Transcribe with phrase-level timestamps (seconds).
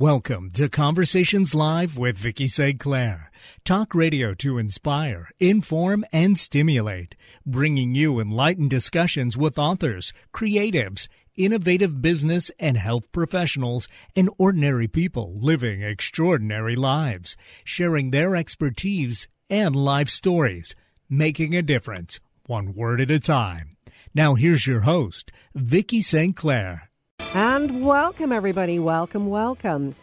[0.00, 2.80] Welcome to Conversations Live with Vicki St.
[2.80, 3.30] Clair.
[3.66, 12.00] Talk radio to inspire, inform, and stimulate, bringing you enlightened discussions with authors, creatives, innovative
[12.00, 20.08] business and health professionals, and ordinary people living extraordinary lives, sharing their expertise and life
[20.08, 20.74] stories,
[21.10, 23.68] making a difference, one word at a time.
[24.14, 26.34] Now here's your host, Vicki St.
[26.34, 26.89] Clair.
[27.32, 28.80] And welcome, everybody.
[28.80, 29.94] Welcome, welcome.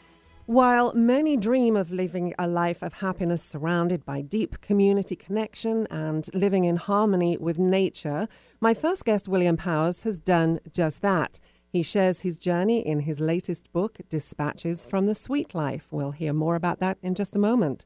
[0.46, 6.30] While many dream of living a life of happiness surrounded by deep community connection and
[6.34, 8.30] living in harmony with nature,
[8.62, 11.42] my first guest, William Powers, has done just that.
[11.68, 15.90] He shares his journey in his latest book, Dispatches from the Sweet Life.
[15.92, 17.84] We'll hear more about that in just a moment.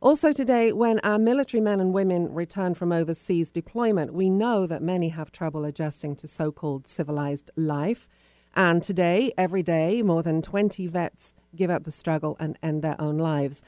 [0.00, 4.80] Also, today, when our military men and women return from overseas deployment, we know that
[4.80, 8.08] many have trouble adjusting to so called civilized life.
[8.56, 12.98] And today, every day, more than 20 vets give up the struggle and end their
[12.98, 13.62] own lives.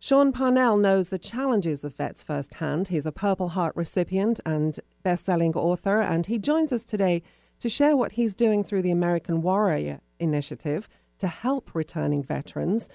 [0.00, 2.88] Sean Parnell knows the challenges of vets firsthand.
[2.88, 7.22] He's a Purple Heart recipient and best-selling author, and he joins us today
[7.60, 12.88] to share what he's doing through the American Warrior Initiative to help returning veterans.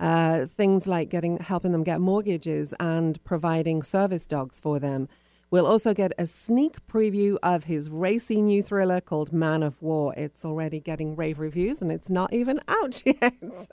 [0.00, 5.08] Uh, things like getting helping them get mortgages and providing service dogs for them.
[5.52, 10.14] We'll also get a sneak preview of his racy new thriller called Man of War.
[10.16, 13.68] It's already getting rave reviews and it's not even out yet.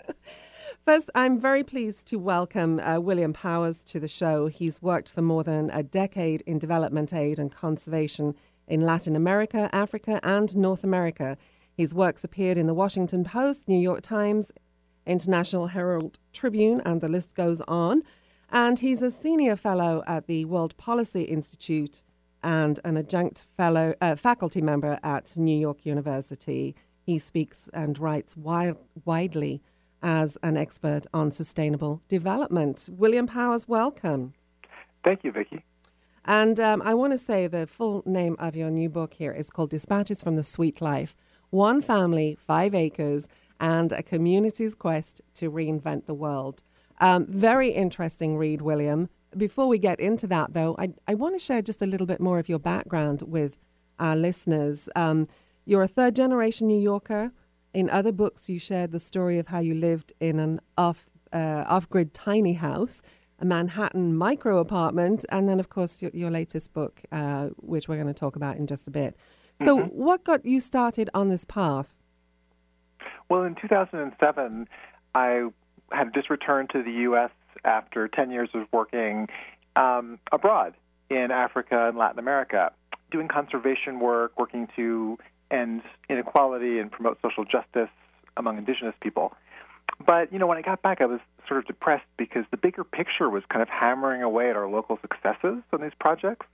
[0.83, 4.47] First, I'm very pleased to welcome uh, William Powers to the show.
[4.47, 8.35] He's worked for more than a decade in development aid and conservation
[8.67, 11.37] in Latin America, Africa, and North America.
[11.71, 14.51] His works appeared in the Washington Post, New York Times,
[15.05, 18.03] International Herald Tribune, and the list goes on.
[18.51, 22.01] And he's a senior fellow at the World Policy Institute
[22.41, 26.75] and an adjunct fellow uh, faculty member at New York University.
[27.03, 28.75] He speaks and writes wi-
[29.05, 29.61] widely
[30.01, 32.89] as an expert on sustainable development.
[32.91, 34.33] William Powers, welcome.
[35.03, 35.63] Thank you, Vicki.
[36.25, 39.49] And um, I want to say the full name of your new book here is
[39.49, 41.15] called Dispatches from the Sweet Life
[41.49, 43.27] One Family, Five Acres,
[43.59, 46.63] and a Community's Quest to Reinvent the World.
[46.99, 49.09] Um, very interesting read, William.
[49.37, 52.19] Before we get into that, though, I, I want to share just a little bit
[52.19, 53.57] more of your background with
[53.99, 54.89] our listeners.
[54.95, 55.27] Um,
[55.65, 57.31] you're a third generation New Yorker.
[57.73, 61.63] In other books, you shared the story of how you lived in an off uh,
[61.67, 63.03] off grid tiny house,
[63.37, 67.95] a Manhattan micro apartment, and then, of course, your, your latest book, uh, which we're
[67.95, 69.15] going to talk about in just a bit.
[69.61, 69.95] So, mm-hmm.
[69.95, 71.95] what got you started on this path?
[73.29, 74.67] Well, in 2007,
[75.13, 75.49] I
[75.91, 77.31] had just returned to the U.S.
[77.63, 79.27] after 10 years of working
[79.75, 80.73] um, abroad
[81.09, 82.71] in Africa and Latin America,
[83.11, 85.17] doing conservation work, working to
[85.51, 87.89] end inequality and promote social justice
[88.37, 89.33] among indigenous people.
[90.05, 92.83] But, you know, when I got back, I was sort of depressed because the bigger
[92.83, 96.45] picture was kind of hammering away at our local successes on these projects.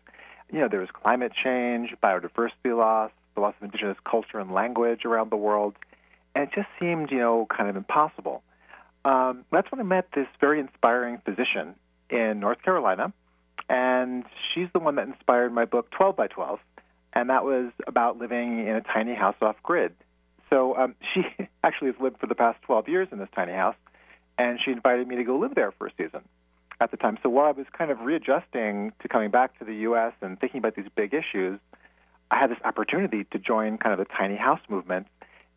[0.51, 5.03] You know, there was climate change, biodiversity loss, the loss of indigenous culture and language
[5.05, 5.75] around the world.
[6.33, 8.41] And it just seemed, you know, kind of impossible
[9.05, 11.75] um, that's when I met this very inspiring physician
[12.09, 13.13] in North Carolina,
[13.69, 16.59] and she's the one that inspired my book 12 by 12,
[17.13, 19.93] and that was about living in a tiny house off grid.
[20.49, 21.21] So um, she
[21.63, 23.75] actually has lived for the past 12 years in this tiny house,
[24.37, 26.21] and she invited me to go live there for a season
[26.81, 27.17] at the time.
[27.23, 30.13] So while I was kind of readjusting to coming back to the U.S.
[30.21, 31.59] and thinking about these big issues,
[32.31, 35.07] I had this opportunity to join kind of the tiny house movement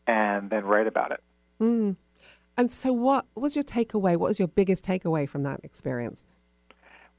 [0.07, 1.21] and then write about it.
[1.61, 1.97] Mm.
[2.59, 4.17] And so, what was your takeaway?
[4.17, 6.27] What was your biggest takeaway from that experience?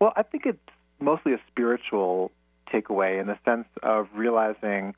[0.02, 0.60] Well, I think it's
[1.00, 2.32] mostly a spiritual
[2.72, 4.96] takeaway in the sense of realizing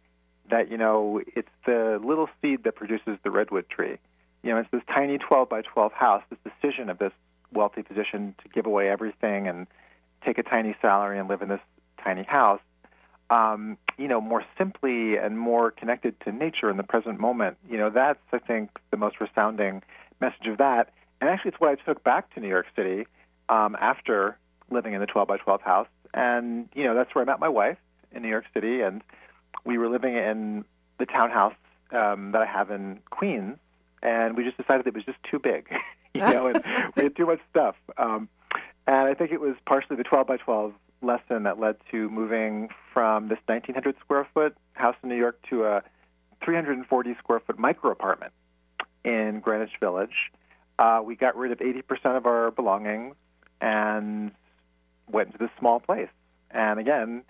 [0.50, 4.00] that, you know, it's the little seed that produces the redwood tree.
[4.42, 7.14] You know, it's this tiny 12 by 12 house, this decision of this
[7.54, 9.68] wealthy physician to give away everything and
[10.26, 11.62] take a tiny salary and live in this
[12.04, 12.62] tiny house.
[13.30, 17.58] Um, you know, more simply and more connected to nature in the present moment.
[17.70, 19.84] You know, that's I think the most resounding
[20.22, 20.94] message of that.
[21.20, 23.06] And actually, it's what I took back to New York City
[23.50, 24.38] um, after
[24.70, 25.88] living in the 12 by 12 house.
[26.14, 27.78] And, you know, that's where I met my wife
[28.12, 28.82] in New York City.
[28.82, 29.02] And
[29.66, 30.66] we were living in
[30.98, 31.56] the townhouse
[31.92, 33.58] um, that I have in Queens.
[34.02, 35.70] And we just decided it was just too big,
[36.14, 36.64] you know, and
[36.96, 37.76] we had too much stuff.
[37.98, 38.30] Um,
[38.88, 42.70] and I think it was partially the 12 by 12 lesson that led to moving
[42.94, 45.84] from this 1,900 square foot house in New York to a
[46.44, 48.34] 340 square foot micro apartment
[49.04, 50.32] in Greenwich Village.
[50.80, 53.16] Uh, we got rid of 80% of our belongings
[53.60, 54.32] and
[55.10, 56.10] went into this small place.
[56.50, 57.24] And again,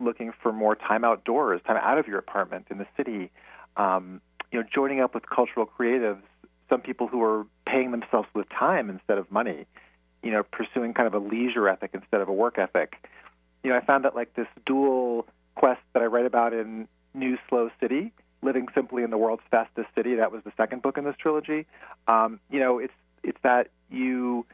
[0.00, 3.30] looking for more time outdoors, time out of your apartment in the city.
[3.76, 4.20] Um,
[4.50, 6.22] you know, joining up with cultural creatives,
[6.68, 9.66] some people who are paying themselves with time instead of money,
[10.22, 12.94] you know, pursuing kind of a leisure ethic instead of a work ethic.
[13.62, 17.38] You know, I found that like this dual quest that I write about in New
[17.48, 18.12] Slow City,
[18.42, 20.14] living simply in the world's fastest city.
[20.14, 21.66] That was the second book in this trilogy.
[22.06, 24.46] Um, you know, it's it's that you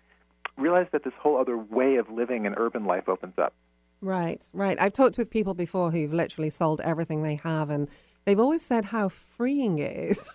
[0.56, 3.52] realize that this whole other way of living in urban life opens up.
[4.00, 4.78] Right, right.
[4.80, 7.88] I've talked with people before who've literally sold everything they have, and
[8.24, 10.30] they've always said how freeing it is.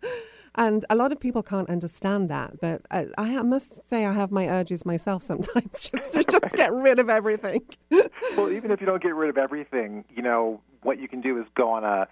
[0.56, 2.60] and a lot of people can't understand that.
[2.60, 6.72] But I, I, must say, I have my urges myself sometimes just to just get
[6.72, 7.62] rid of everything.
[8.36, 11.38] well, even if you don't get rid of everything, you know, what you can do
[11.38, 12.08] is go on a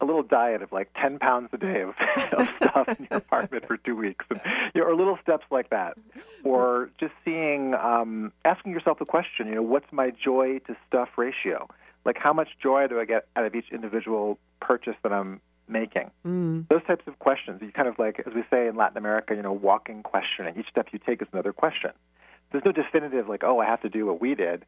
[0.00, 1.94] a little diet of like 10 pounds a day of,
[2.32, 4.40] of stuff in your apartment for two weeks, and,
[4.74, 5.96] you know, or little steps like that,
[6.44, 11.08] or just seeing, um, asking yourself the question, you know, what's my joy to stuff
[11.16, 11.68] ratio?
[12.04, 16.10] Like, how much joy do I get out of each individual purchase that I'm making?
[16.24, 16.68] Mm.
[16.68, 17.60] Those types of questions.
[17.60, 20.54] You kind of like, as we say in Latin America, you know, walking questioning.
[20.58, 21.90] Each step you take is another question.
[22.52, 24.64] There's no definitive like, oh, I have to do what we did,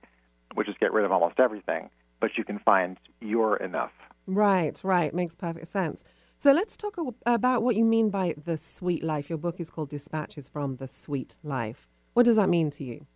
[0.54, 1.90] which is get rid of almost everything.
[2.20, 3.92] But you can find your enough.
[4.28, 5.14] Right, right.
[5.14, 6.04] Makes perfect sense.
[6.36, 9.30] So let's talk about what you mean by the sweet life.
[9.30, 11.88] Your book is called Dispatches from the Sweet Life.
[12.12, 13.06] What does that mean to you?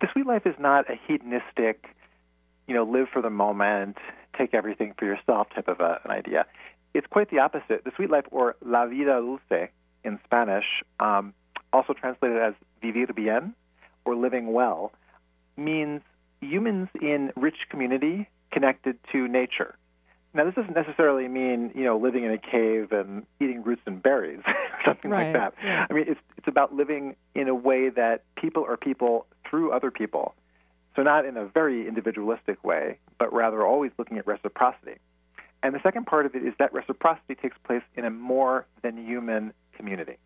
[0.00, 1.86] The sweet life is not a hedonistic,
[2.68, 3.98] you know, live for the moment,
[4.38, 6.46] take everything for yourself type of a, an idea.
[6.94, 7.82] It's quite the opposite.
[7.84, 9.68] The sweet life, or la vida dulce
[10.04, 10.64] in Spanish,
[11.00, 11.34] um,
[11.72, 13.52] also translated as vivir bien,
[14.04, 14.92] or living well,
[15.56, 16.02] means
[16.40, 19.76] humans in rich community connected to nature.
[20.34, 24.02] Now, this doesn't necessarily mean you know living in a cave and eating roots and
[24.02, 24.40] berries,
[24.84, 25.32] something right.
[25.32, 25.54] like that.
[25.62, 25.86] Yeah.
[25.88, 29.90] I mean, it's it's about living in a way that people are people through other
[29.90, 30.34] people.
[30.96, 34.96] So not in a very individualistic way, but rather always looking at reciprocity.
[35.62, 38.96] And the second part of it is that reciprocity takes place in a more than
[39.06, 40.16] human community.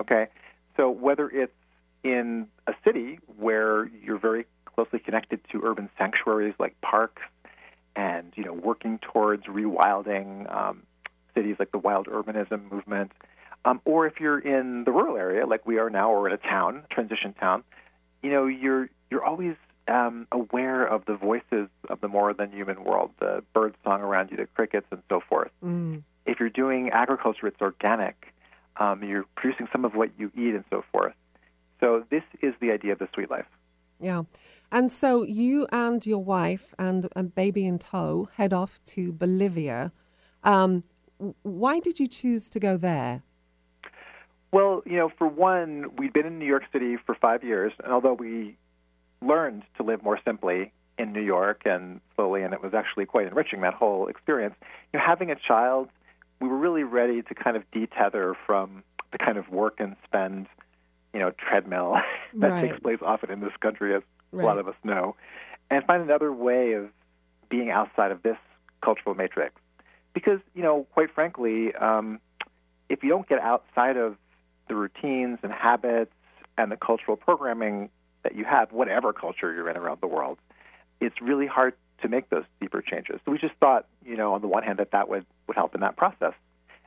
[0.00, 0.28] Okay,
[0.76, 1.52] so whether it's
[2.02, 7.22] in a city where you're very closely connected to urban sanctuaries like parks
[7.96, 10.82] and you know working towards rewilding um,
[11.34, 13.12] cities like the wild urbanism movement,
[13.64, 16.38] um, or if you're in the rural area like we are now, or in a
[16.38, 17.64] town, transition town,
[18.22, 19.56] you know you're you're always
[19.88, 24.30] um, aware of the voices of the more than human world, the bird song around
[24.30, 25.50] you, the crickets, and so forth.
[25.64, 26.02] Mm.
[26.26, 28.32] If you're doing agriculture, it's organic.
[28.76, 31.14] Um, you're producing some of what you eat, and so forth.
[31.80, 33.46] So this is the idea of the sweet life.
[34.00, 34.22] Yeah.
[34.72, 39.92] And so you and your wife and a baby in tow head off to Bolivia.
[40.44, 40.84] Um,
[41.42, 43.22] why did you choose to go there?
[44.52, 47.92] Well, you know, for one, we'd been in New York City for five years, and
[47.92, 48.56] although we
[49.22, 53.26] learned to live more simply in New York and slowly, and it was actually quite
[53.26, 54.54] enriching that whole experience.
[54.92, 55.88] You know, having a child,
[56.40, 58.82] we were really ready to kind of detether from
[59.12, 60.46] the kind of work and spend,
[61.12, 61.96] you know, treadmill
[62.34, 62.68] that right.
[62.68, 64.02] takes place often in this country, as
[64.32, 64.44] right.
[64.44, 65.16] a lot of us know,
[65.70, 66.88] and find another way of
[67.48, 68.36] being outside of this
[68.82, 69.54] cultural matrix.
[70.12, 72.20] Because, you know, quite frankly, um,
[72.88, 74.16] if you don't get outside of
[74.68, 76.12] the routines and habits
[76.58, 77.90] and the cultural programming
[78.22, 80.38] that you have, whatever culture you're in around the world,
[81.00, 83.20] it's really hard to make those deeper changes.
[83.24, 85.74] So we just thought, you know, on the one hand, that that would, would help
[85.74, 86.34] in that process,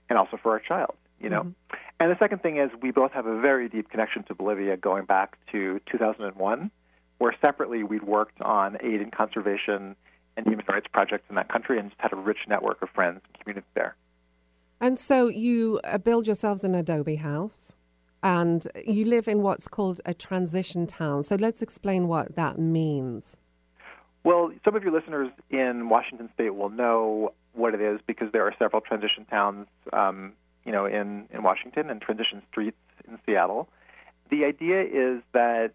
[0.10, 1.42] and also for our child, you know.
[1.42, 1.76] Mm-hmm.
[2.00, 5.06] And the second thing is we both have a very deep connection to Bolivia going
[5.06, 6.70] back to 2001,
[7.18, 9.96] where separately we'd worked on aid and conservation
[10.36, 13.22] and human rights projects in that country and just had a rich network of friends
[13.26, 13.96] and community there.
[14.82, 17.74] And so you uh, build yourselves an adobe house
[18.22, 21.24] and you live in what's called a transition town.
[21.24, 23.38] So let's explain what that means.
[24.24, 28.46] Well, some of your listeners in Washington State will know what it is because there
[28.46, 30.34] are several transition towns, um,
[30.66, 32.78] you know, in, in Washington and transition streets
[33.08, 33.70] in Seattle.
[34.30, 35.74] The idea is that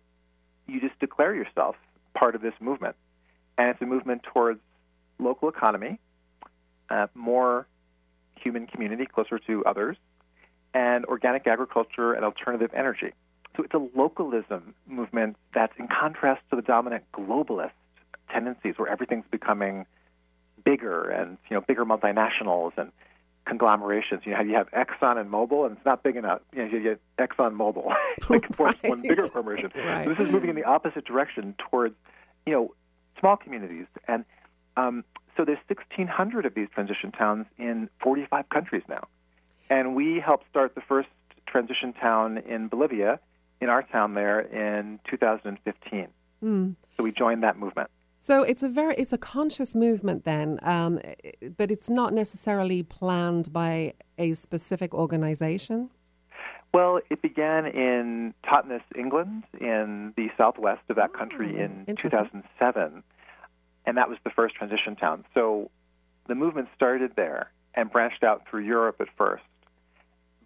[0.66, 1.76] you just declare yourself
[2.14, 2.96] part of this movement,
[3.56, 4.60] and it's a movement towards
[5.18, 5.98] local economy,
[6.90, 7.66] uh, more
[8.36, 9.96] human community closer to others,
[10.74, 13.12] and organic agriculture and alternative energy.
[13.56, 17.72] So it's a localism movement that's in contrast to the dominant globalist
[18.30, 19.86] tendencies where everything's becoming
[20.64, 22.92] bigger and you know bigger multinationals and
[23.48, 24.22] conglomerations.
[24.24, 26.40] You know, you have Exxon and Mobil, and it's not big enough.
[26.52, 27.92] You know, you get Exxon Mobil,
[28.28, 28.76] like right.
[28.84, 29.72] one bigger corporation.
[29.78, 30.04] Right.
[30.04, 31.94] So this is moving in the opposite direction towards,
[32.44, 32.74] you know,
[33.18, 33.86] small communities.
[34.06, 34.24] And
[34.76, 35.04] um,
[35.36, 39.06] so there's 1,600 of these transition towns in 45 countries now.
[39.70, 41.08] And we helped start the first
[41.46, 43.20] transition town in Bolivia,
[43.60, 46.08] in our town there, in 2015.
[46.42, 46.74] Mm.
[46.96, 47.90] So we joined that movement.
[48.18, 51.00] So it's a very it's a conscious movement then, um,
[51.56, 55.90] but it's not necessarily planned by a specific organization.
[56.74, 63.02] Well, it began in Totnes, England, in the southwest of that country Oh, in 2007.
[63.86, 65.24] And that was the first transition town.
[65.32, 65.70] So
[66.26, 69.44] the movement started there and branched out through Europe at first.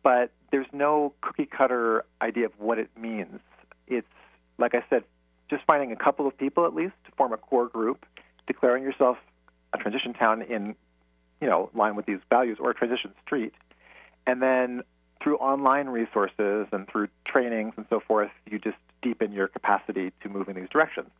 [0.04, 3.40] But there's no cookie cutter idea of what it means.
[3.88, 4.06] It's,
[4.58, 5.02] like I said,
[5.52, 8.06] just finding a couple of people at least to form a core group,
[8.46, 9.18] declaring yourself
[9.74, 10.74] a transition town in,
[11.40, 13.52] you know, line with these values or a transition street.
[14.26, 14.82] And then
[15.22, 20.28] through online resources and through trainings and so forth, you just deepen your capacity to
[20.28, 21.10] move in these directions.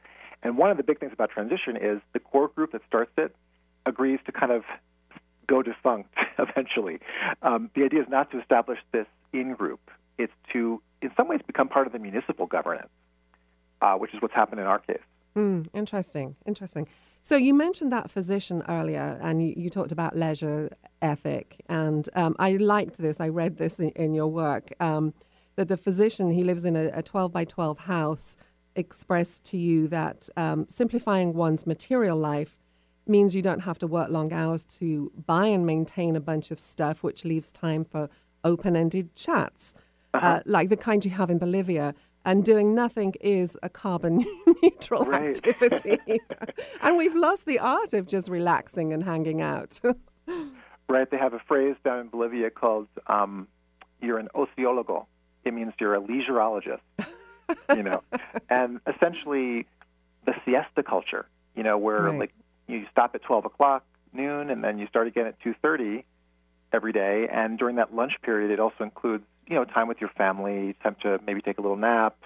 [0.42, 3.34] And one of the big things about transition is the core group that starts it
[3.84, 4.62] agrees to kind of
[5.46, 7.00] go defunct eventually.
[7.42, 11.40] Um, the idea is not to establish this in group, it's to, in some ways,
[11.46, 12.88] become part of the municipal governance,
[13.82, 15.04] uh, which is what's happened in our case.
[15.34, 16.86] Hmm, interesting, interesting.
[17.20, 20.70] So you mentioned that physician earlier, and you, you talked about leisure
[21.00, 23.20] ethic, and um, I liked this.
[23.20, 25.14] I read this in, in your work um,
[25.56, 28.36] that the physician he lives in a, a twelve by twelve house
[28.74, 32.58] expressed to you that um, simplifying one's material life
[33.06, 36.58] means you don't have to work long hours to buy and maintain a bunch of
[36.58, 38.08] stuff, which leaves time for
[38.44, 39.74] open-ended chats,
[40.14, 41.94] uh, like the kind you have in Bolivia.
[42.24, 44.24] And doing nothing is a carbon
[44.62, 45.36] neutral Right.
[45.36, 45.98] activity.
[46.80, 49.80] and we've lost the art of just relaxing and hanging out.
[50.88, 51.10] Right?
[51.10, 53.48] They have a phrase down in Bolivia called um,
[54.02, 55.06] "you're an ociologo."
[55.44, 56.80] It means you're a leisurologist.
[57.74, 58.02] you know,
[58.50, 59.66] and essentially
[60.26, 61.26] the siesta culture.
[61.56, 62.18] You know, where Right.
[62.18, 62.32] like
[62.68, 66.04] you stop at twelve o'clock noon, and then you start again at two thirty
[66.74, 67.26] every day.
[67.32, 70.96] And during that lunch period, it also includes you know time with your family, time
[71.02, 72.16] to maybe take a little nap,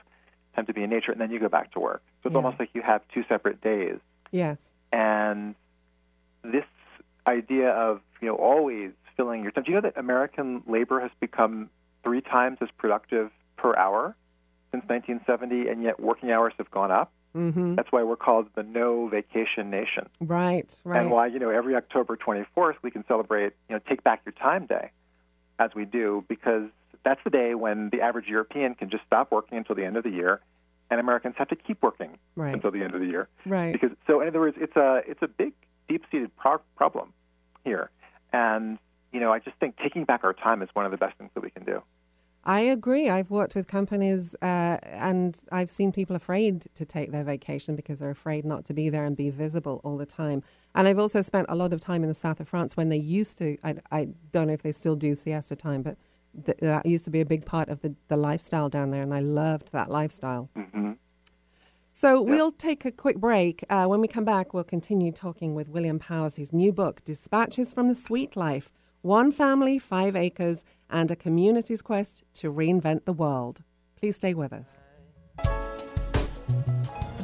[0.55, 2.03] time to be in nature, and then you go back to work.
[2.23, 2.39] So it's Yeah.
[2.39, 3.99] almost like you have two separate days.
[4.31, 4.75] yes.
[4.93, 5.55] And
[6.43, 6.65] this
[7.27, 9.65] idea of you know always filling your time.
[9.65, 11.71] Do you know that American labor has become
[12.05, 14.15] three times as productive per hour
[14.73, 17.11] since 1970, and yet working hours have gone up?
[17.33, 21.01] hmm That's why we're called the no vacation nation, Right, right.
[21.03, 24.33] and why you know every October 24th we can celebrate you know Take Back Your
[24.33, 24.91] Time Day,
[25.59, 26.69] as we do because
[27.07, 30.03] that's the day when the average European can just stop working until the end of
[30.03, 30.41] the year,
[30.91, 32.53] and Americans have to keep working Right.
[32.53, 33.29] until the end of the year.
[33.47, 33.73] Right.
[33.73, 35.53] Because so, in other words, it's a it's a big,
[35.89, 37.13] deep-seated pro- problem
[37.65, 37.91] here,
[38.33, 38.79] and
[39.13, 41.31] you know, I just think taking back our time is one of the best things
[41.35, 41.81] that we can do.
[42.45, 43.09] I agree.
[43.09, 47.99] I've worked with companies uh, and I've seen people afraid to take their vacation because
[47.99, 50.45] they're afraid not to be there and be visible all the time.
[50.73, 52.99] And I've also spent a lot of time in the south of France when they
[52.99, 55.97] used to, I, I don't know if they still do siesta time, but
[56.45, 59.03] th- that used to be a big part of the, the lifestyle down there.
[59.03, 60.51] And I loved that lifestyle.
[60.55, 60.93] hmm
[61.93, 63.65] So we'll take a quick break.
[63.71, 67.73] Uh, when we come back, we'll continue talking with William Powers, his new book, Dispatches
[67.73, 68.71] from the Sweet Life
[69.03, 73.63] One Family, Five Acres, and a Community's Quest to Reinvent the World.
[73.97, 74.81] Please stay with us.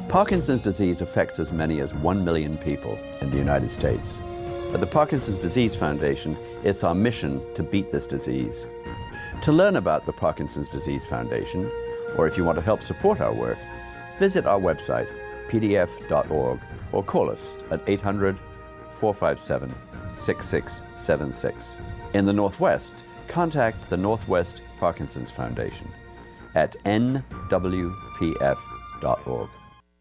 [0.09, 4.21] Parkinson's disease affects as many as 1 million people in the United States.
[4.73, 8.67] At the Parkinson's Disease Foundation, it's our mission to beat this disease.
[9.41, 11.69] To learn about the Parkinson's Disease Foundation,
[12.17, 13.57] or if you want to help support our work,
[14.19, 15.11] visit our website,
[15.49, 16.59] pdf.org,
[16.91, 18.37] or call us at 800
[18.89, 19.73] 457
[20.13, 21.77] 6676.
[22.13, 25.91] In the Northwest, contact the Northwest Parkinson's Foundation
[26.55, 27.49] at nwpf.org.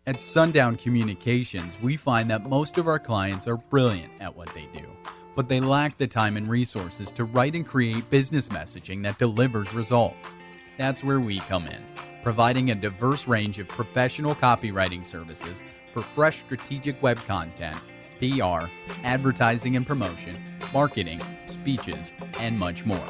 [0.05, 4.65] At Sundown Communications, we find that most of our clients are brilliant at what they
[4.67, 4.87] do,
[5.35, 9.73] but they lack the time and resources to write and create business messaging that delivers
[9.75, 10.35] results.
[10.79, 11.83] That's where we come in,
[12.23, 15.63] providing a diverse range of professional copywriting services
[15.93, 17.79] for fresh strategic web content,
[18.19, 18.69] PR,
[19.05, 20.37] advertising and promotion,
[20.73, 23.07] marketing, speeches, and much more.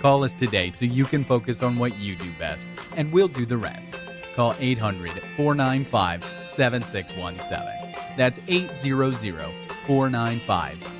[0.00, 3.44] Call us today so you can focus on what you do best, and we'll do
[3.44, 3.96] the rest.
[4.34, 8.16] Call 800 495 7617.
[8.16, 9.52] That's 800
[9.86, 10.99] 495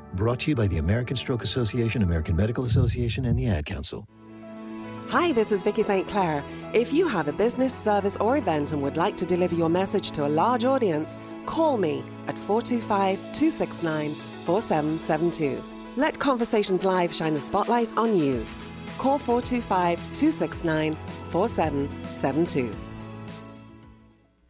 [0.13, 4.05] Brought to you by the American Stroke Association, American Medical Association, and the Ad Council.
[5.07, 6.07] Hi, this is Vicki St.
[6.07, 6.43] Clair.
[6.73, 10.11] If you have a business, service, or event and would like to deliver your message
[10.11, 14.13] to a large audience, call me at 425 269
[14.45, 15.63] 4772.
[15.97, 18.45] Let Conversations Live shine the spotlight on you.
[18.97, 20.97] Call 425 269
[21.31, 22.90] 4772.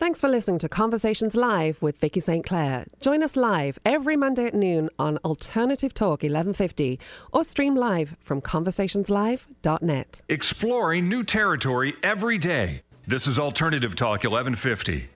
[0.02, 2.44] Thanks for listening to Conversations Live with Vicki St.
[2.44, 2.88] Clair.
[3.02, 7.00] Join us live every Monday at noon on Alternative Talk 1150
[7.32, 10.24] or stream live from conversationslive.net.
[10.28, 12.82] Exploring new territory every day.
[13.06, 15.08] This is Alternative Talk 1150.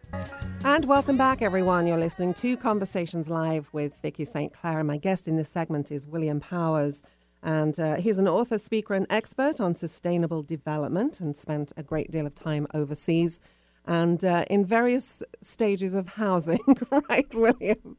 [0.63, 1.87] And welcome back, everyone.
[1.87, 4.53] You're listening to Conversations Live with Vicki St.
[4.53, 4.77] Clair.
[4.77, 7.01] And my guest in this segment is William Powers.
[7.41, 12.11] And uh, he's an author, speaker, and expert on sustainable development and spent a great
[12.11, 13.39] deal of time overseas
[13.87, 16.59] and uh, in various stages of housing,
[17.09, 17.97] right, William?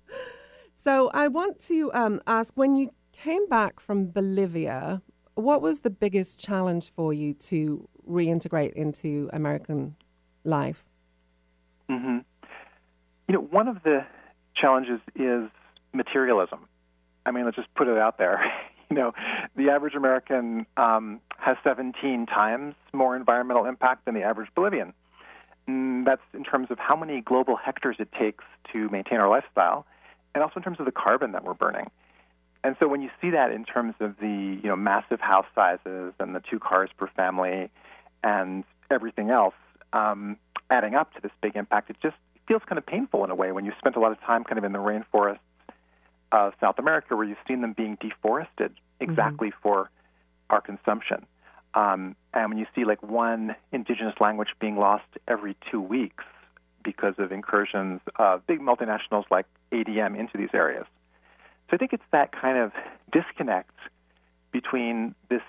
[0.74, 5.02] So I want to um, ask when you came back from Bolivia,
[5.34, 9.96] what was the biggest challenge for you to reintegrate into American
[10.44, 10.84] life?
[11.90, 12.18] Mm-hmm.
[13.28, 14.04] You know, one of the
[14.54, 15.50] challenges is
[15.92, 16.60] materialism.
[17.24, 18.40] I mean, let's just put it out there.
[18.90, 19.12] you know,
[19.56, 24.92] the average American um, has 17 times more environmental impact than the average Bolivian.
[25.68, 29.85] Mm, that's in terms of how many global hectares it takes to maintain our lifestyle,
[30.35, 31.90] and also in terms of the carbon that we're burning.
[32.62, 36.14] And so when you see that in terms of the you know massive house sizes
[36.20, 37.70] and the two cars per family
[38.23, 39.54] and everything else
[39.92, 40.37] um,
[40.70, 43.52] adding up to this big impact, it just feels kind of painful in a way
[43.52, 45.38] when you spent a lot of time kind of in the rainforests
[46.32, 49.62] of South America where you've seen them being deforested exactly mm-hmm.
[49.62, 49.90] for
[50.50, 51.26] our consumption.
[51.76, 56.25] Um, and when you see like one indigenous language being lost every two weeks
[56.83, 60.87] because of incursions of big multinationals like ADM into these areas.
[61.68, 62.73] So I think it's that kind of
[63.12, 63.75] disconnect
[64.52, 65.42] between this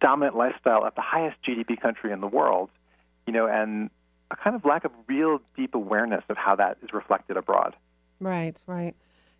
[0.00, 2.70] dominant lifestyle of the highest GDP country in the world,
[3.26, 3.90] you know, and
[4.30, 7.74] a kind of lack of real deep awareness of how that is reflected abroad.
[8.20, 8.94] Right, right.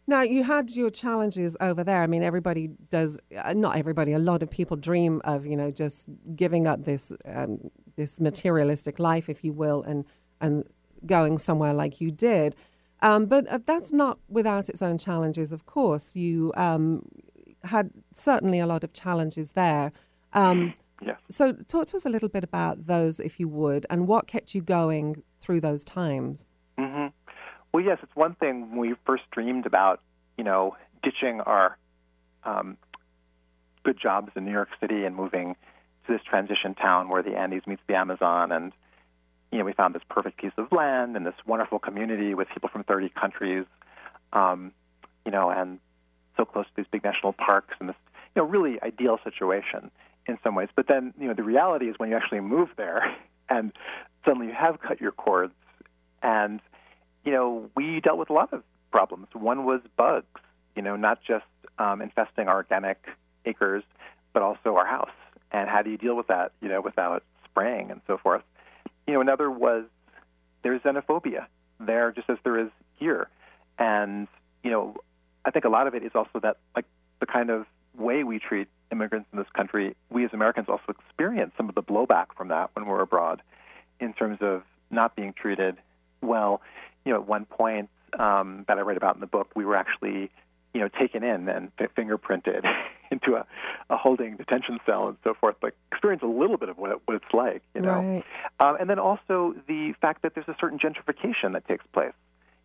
[0.07, 2.03] Now, you had your challenges over there.
[2.03, 5.71] I mean, everybody does, uh, not everybody, a lot of people dream of, you know,
[5.71, 10.05] just giving up this um, this materialistic life, if you will, and,
[10.41, 10.65] and
[11.07, 12.57] going somewhere like you did.
[13.01, 16.17] Um, but uh, that's not without its own challenges, of course.
[16.17, 17.05] You um,
[17.65, 19.93] had certainly a lot of challenges there.
[20.33, 21.17] Um, yeah.
[21.29, 24.55] So, talk to us a little bit about those, if you would, and what kept
[24.55, 26.47] you going through those times.
[26.79, 27.09] Mm-hmm.
[27.73, 30.01] Well, yes, it's one thing when we first dreamed about,
[30.37, 31.79] you know, ditching our
[32.45, 32.77] um,
[33.83, 35.57] good jobs in New York City and moving
[36.07, 38.53] to this transition town where the Andes meets the Amazon.
[38.53, 38.73] And,
[39.51, 42.69] you know, we found this perfect piece of land and this wonderful community with people
[42.69, 43.65] from 30 countries,
[44.35, 44.73] um,
[45.25, 45.79] you know, and
[46.37, 47.97] so close to these big national parks and this,
[48.35, 49.91] you know, really ideal situation
[50.27, 50.69] in some ways.
[50.77, 53.17] But then, you know, the reality is when you actually move there
[53.49, 53.73] and
[54.27, 55.55] suddenly you have cut your cords
[56.23, 56.61] and
[57.25, 59.29] you know, we dealt with a lot of problems.
[59.33, 60.27] One was bugs,
[60.77, 61.45] you know, not just
[61.79, 63.05] um, infesting our organic
[63.45, 63.85] acres,
[64.33, 65.11] but also our house.
[65.51, 68.43] And how do you deal with that, you know, without spraying and so forth?
[69.07, 69.85] You know, another was
[70.63, 71.47] there's xenophobia
[71.81, 73.29] there, just as there is here.
[73.79, 74.29] And,
[74.63, 74.97] you know,
[75.45, 76.85] I think a lot of it is also that, like,
[77.21, 81.53] the kind of way we treat immigrants in this country, we as Americans also experience
[81.57, 83.43] some of the blowback from that when we're abroad
[84.01, 85.77] in terms of not being treated
[86.21, 86.61] well
[87.05, 87.89] you know, at one point
[88.19, 90.31] um, that I write about in the book, we were actually,
[90.75, 92.65] you know, taken in and fingerprinted
[93.11, 93.47] into a,
[93.91, 95.57] a holding detention cell and so forth.
[95.63, 97.95] Like experience a little bit of what, it, what it's like, you know.
[98.01, 98.25] Right.
[98.61, 102.15] Um, and then also the fact that there's a certain gentrification that takes place.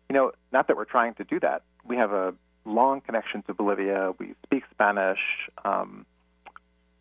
[0.08, 1.62] You know, not that we're trying to do that.
[1.84, 4.12] We have a long connection to Bolivia.
[4.18, 5.18] We speak Spanish.
[5.64, 6.06] Um,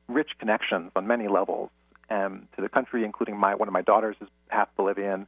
[0.07, 1.69] rich connections on many levels
[2.09, 5.27] um, to the country, including my one of my daughters is half Bolivian.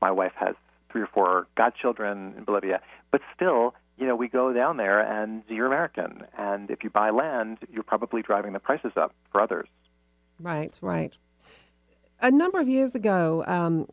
[0.00, 0.54] My wife has
[0.90, 2.80] three or four godchildren in Bolivia.
[3.10, 6.24] But still, you know, we go down there and you're American.
[6.36, 9.68] And if you buy land, you're probably driving the prices up for others.
[10.40, 11.12] Right, right.
[12.20, 13.86] A number of years ago, um,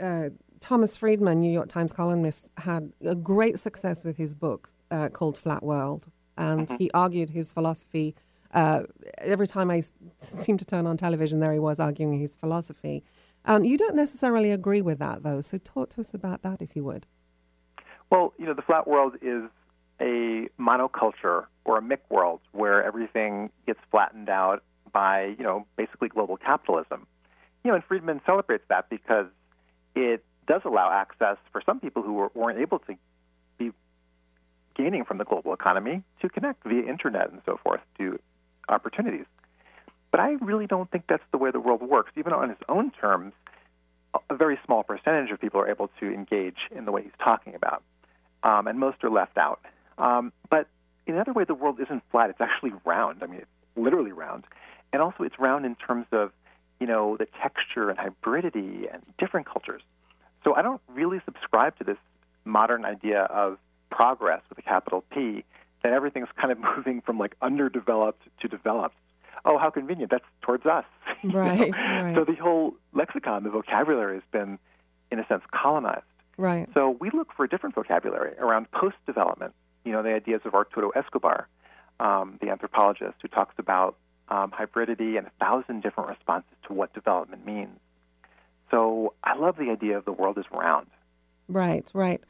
[0.00, 5.08] uh, Thomas Friedman, New York Times columnist, had a great success with his book uh,
[5.10, 6.06] called Flat World.
[6.36, 6.76] And mm-hmm.
[6.78, 8.14] he argued his philosophy.
[8.52, 8.84] Uh,
[9.18, 9.82] every time I
[10.20, 13.04] seemed to turn on television, there he was arguing his philosophy.
[13.44, 15.40] Um, you don't necessarily agree with that, though.
[15.40, 17.06] So talk to us about that, if you would.
[18.10, 19.44] Well, you know, the flat world is
[20.00, 26.08] a monoculture or a mick world where everything gets flattened out by, you know, basically
[26.08, 27.06] global capitalism.
[27.62, 29.26] You know, and Friedman celebrates that because
[29.94, 32.94] it does allow access for some people who were, weren't able to
[33.58, 33.72] be
[34.76, 38.18] gaining from the global economy to connect via internet and so forth to
[38.68, 39.26] opportunities.
[40.14, 42.12] But I really don't think that's the way the world works.
[42.16, 43.32] Even on his own terms,
[44.30, 47.56] a very small percentage of people are able to engage in the way he's talking
[47.56, 47.82] about,
[48.44, 49.58] um, and most are left out.
[49.98, 50.68] Um, but
[51.08, 53.24] in another way, the world isn't flat; it's actually round.
[53.24, 54.44] I mean, it's literally round,
[54.92, 56.30] and also it's round in terms of,
[56.78, 59.82] you know, the texture and hybridity and different cultures.
[60.44, 61.98] So I don't really subscribe to this
[62.44, 63.58] modern idea of
[63.90, 65.42] progress with a capital P,
[65.82, 68.94] that everything's kind of moving from like underdeveloped to developed.
[69.44, 70.10] Oh, how convenient.
[70.10, 70.84] That's towards us.
[71.24, 72.14] Right, right.
[72.14, 74.58] So the whole lexicon, the vocabulary has been,
[75.10, 76.04] in a sense, colonized.
[76.36, 76.68] Right.
[76.74, 79.54] So we look for a different vocabulary around post development.
[79.86, 81.48] You know, the ideas of Arturo Escobar,
[81.98, 83.96] um, the anthropologist who talks about
[84.28, 87.78] um, hybridity and a thousand different responses to what development means.
[88.70, 90.88] So I love the idea of the world is round.
[91.48, 92.22] Right, right.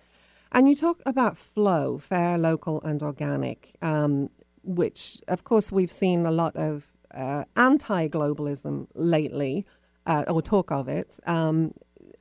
[0.53, 4.31] And you talk about flow, fair, local, and organic, um,
[4.63, 9.67] which, of course, we've seen a lot of uh, anti globalism lately,
[10.07, 11.19] uh, or talk of it.
[11.27, 11.75] Um,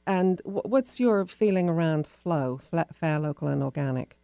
[0.06, 2.60] and w- what's your feeling around flow,
[2.93, 4.17] fair, local, and organic?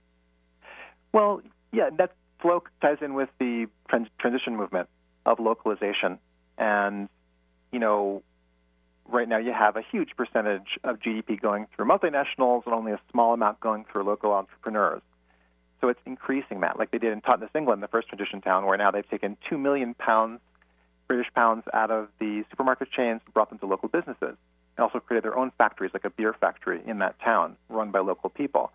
[1.14, 4.90] Well, yeah, that flow ties in with the trans- transition movement
[5.26, 6.20] of localization.
[6.58, 7.10] And,
[7.72, 8.24] you know,
[9.08, 13.00] right now you have a huge percentage of GDP going through multinationals and only a
[13.12, 15.02] small amount going through local entrepreneurs.
[15.82, 18.78] So it's increasing that, like they did in Totnes, England, the first transition town, where
[18.78, 20.42] now they've taken two million pounds
[21.10, 24.38] British pounds out of the supermarket chains, and brought them to local businesses,
[24.78, 28.00] and also created their own factories, like a beer factory in that town, run by
[28.00, 28.72] local people.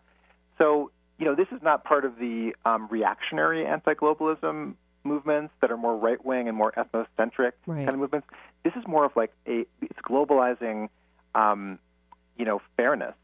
[0.58, 5.76] So, you know, this is not part of the um, reactionary anti-globalism movements that are
[5.76, 7.86] more right-wing and more ethnocentric right.
[7.86, 8.26] kind of movements.
[8.64, 10.88] This is more of like a it's globalizing,
[11.34, 11.78] um,
[12.36, 13.14] you know, fairness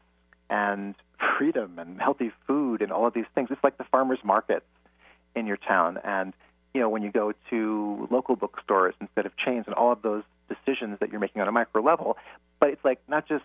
[0.49, 0.95] and
[1.37, 3.49] freedom and healthy food and all of these things.
[3.51, 4.65] It's like the farmers markets
[5.35, 6.33] in your town and
[6.73, 10.23] you know, when you go to local bookstores instead of chains and all of those
[10.47, 12.17] decisions that you're making on a micro level.
[12.59, 13.43] But it's like not just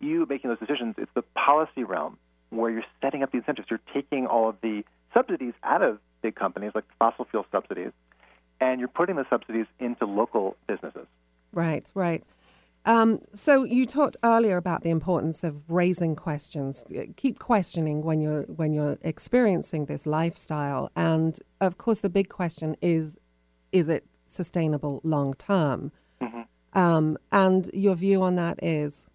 [0.00, 2.18] you making those decisions, it's the policy realm
[2.50, 3.68] where you're setting up the incentives.
[3.70, 7.92] You're taking all of the subsidies out of big companies like fossil fuel subsidies,
[8.60, 11.06] and you're putting the subsidies into local businesses.
[11.52, 12.22] Right, right.
[12.88, 16.86] Um, so you talked earlier about the importance of raising questions.
[17.16, 22.76] Keep questioning when you're when you're experiencing this lifestyle, and of course, the big question
[22.80, 23.20] is:
[23.72, 25.92] is it sustainable long term?
[26.22, 26.78] Mm-hmm.
[26.78, 29.06] Um, and your view on that is?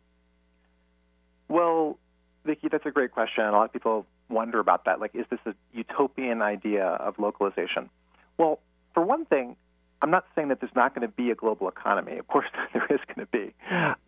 [1.48, 1.98] Well,
[2.46, 3.44] Vicki, that's a great question.
[3.44, 5.00] A lot of people wonder about that.
[5.00, 7.90] Like, is this a utopian idea of localization?
[8.38, 8.60] Well,
[8.94, 9.56] for one thing,
[10.04, 12.18] I'm not saying that there's not going to be a global economy.
[12.18, 13.54] Of course, there is going to be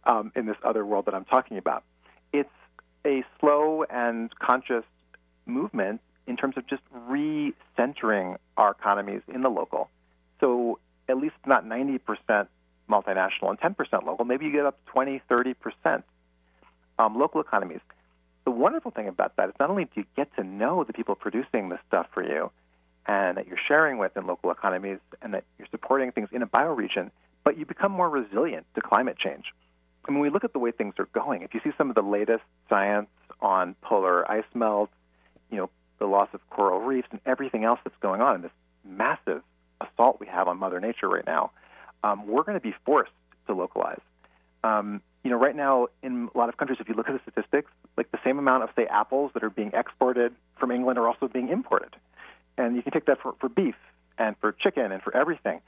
[0.03, 1.83] um, in this other world that I'm talking about.
[2.33, 2.49] It's
[3.05, 4.83] a slow and conscious
[5.45, 9.89] movement in terms of just recentering our economies in the local.
[10.41, 11.99] So at least not 90%
[12.89, 14.25] multinational and 10% local.
[14.25, 16.03] Maybe you get up to 20, 30%
[16.99, 17.79] um, local economies.
[18.43, 21.15] The wonderful thing about that is not only do you get to know the people
[21.15, 22.51] producing this stuff for you,
[23.07, 26.47] and that you're sharing with in local economies and that you're supporting things in a
[26.47, 27.11] bioregion,
[27.43, 29.45] but you become more resilient to climate change.
[30.07, 31.95] And when we look at the way things are going, if you see some of
[31.95, 33.09] the latest science
[33.41, 34.89] on polar ice melt,
[35.51, 38.51] you know, the loss of coral reefs and everything else that's going on in this
[38.83, 39.41] massive
[39.81, 41.51] assault we have on Mother Nature right now,
[42.03, 43.11] um, we're going to be forced
[43.47, 44.01] to localize.
[44.63, 47.31] Um, you know, right now in a lot of countries, if you look at the
[47.31, 51.07] statistics, like the same amount of, say, apples that are being exported from England are
[51.07, 51.95] also being imported.
[52.57, 53.75] And you can take that for, for beef
[54.17, 55.61] and for chicken and for everything.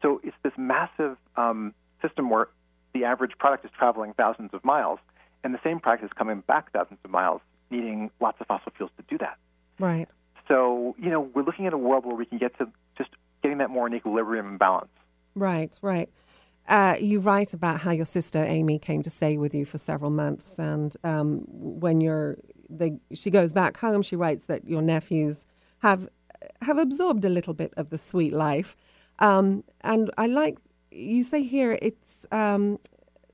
[0.00, 2.48] So it's this massive um, system where
[2.94, 4.98] the average product is traveling thousands of miles,
[5.44, 8.90] and the same product is coming back thousands of miles, needing lots of fossil fuels
[8.96, 9.38] to do that.
[9.78, 10.08] Right.
[10.48, 13.10] So, you know, we're looking at a world where we can get to just
[13.42, 14.90] getting that more in equilibrium and balance.
[15.34, 16.10] Right, right.
[16.68, 20.10] Uh, you write about how your sister Amy came to stay with you for several
[20.10, 25.44] months, and um, when you're, the, she goes back home, she writes that your nephews
[25.78, 26.08] have
[26.62, 28.76] have absorbed a little bit of the sweet life.
[29.18, 30.58] Um, and I like,
[30.90, 32.78] you say here, it's um,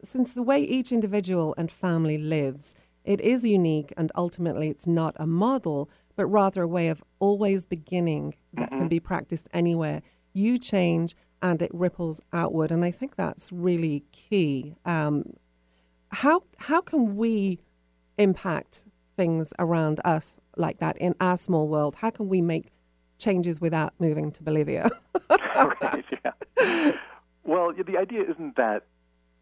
[0.03, 5.15] since the way each individual and family lives, it is unique and ultimately it's not
[5.19, 8.81] a model, but rather a way of always beginning that mm-hmm.
[8.81, 10.03] can be practiced anywhere.
[10.33, 12.71] You change and it ripples outward.
[12.71, 14.75] And I think that's really key.
[14.85, 15.35] Um,
[16.11, 17.61] how, how can we
[18.19, 18.85] impact
[19.17, 21.97] things around us like that in our small world?
[21.97, 22.71] How can we make
[23.19, 24.91] changes without moving to Bolivia.
[25.31, 26.93] right, yeah.
[27.45, 28.85] Well, the idea isn't that,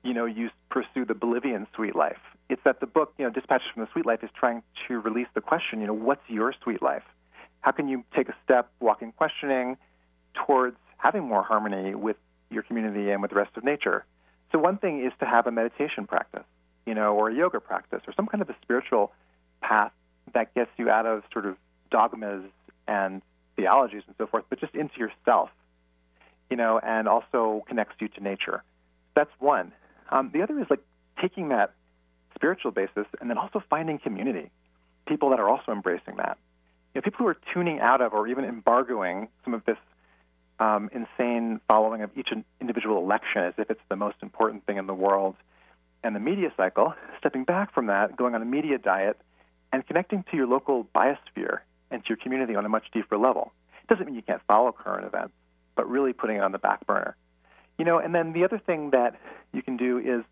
[0.03, 2.21] you know, you pursue the Bolivian sweet life.
[2.49, 5.27] It's that the book, you know, Dispatches from the Sweet Life is trying to release
[5.35, 7.03] the question, you know, what's your sweet life?
[7.63, 9.77] How can you take a step, walk in questioning,
[10.35, 12.17] towards having more harmony with
[12.51, 14.05] your community and with the rest of nature?
[14.53, 16.45] So one thing is to have a meditation practice,
[16.87, 19.13] you know, or a yoga practice, or some kind of a spiritual
[19.61, 19.91] path
[20.33, 21.57] that gets you out of sort of
[21.91, 22.45] dogmas
[22.87, 23.23] and
[23.57, 25.51] theologies and so forth, but just into yourself,
[26.51, 28.63] you know, and also connects you to nature.
[29.15, 29.73] That's one.
[30.11, 30.83] Um, the other is like
[31.21, 31.73] taking that
[32.35, 34.51] spiritual basis and then also finding community,
[35.07, 36.39] people that are also embracing that.
[36.95, 39.79] You know, people who are tuning out of or even embargoing some of this
[40.59, 42.29] um, insane following of each
[42.61, 45.37] individual election as if it's the most important thing in the world,
[46.03, 49.19] and the media cycle, stepping back from that, going on a media diet,
[49.73, 53.53] and connecting to your local biosphere and to your community on a much deeper level.
[53.83, 55.35] It doesn't mean you can't follow current events,
[55.75, 57.17] but really putting it on the back burner.
[57.79, 59.21] You know, and then the other thing that
[59.53, 60.25] you can do is,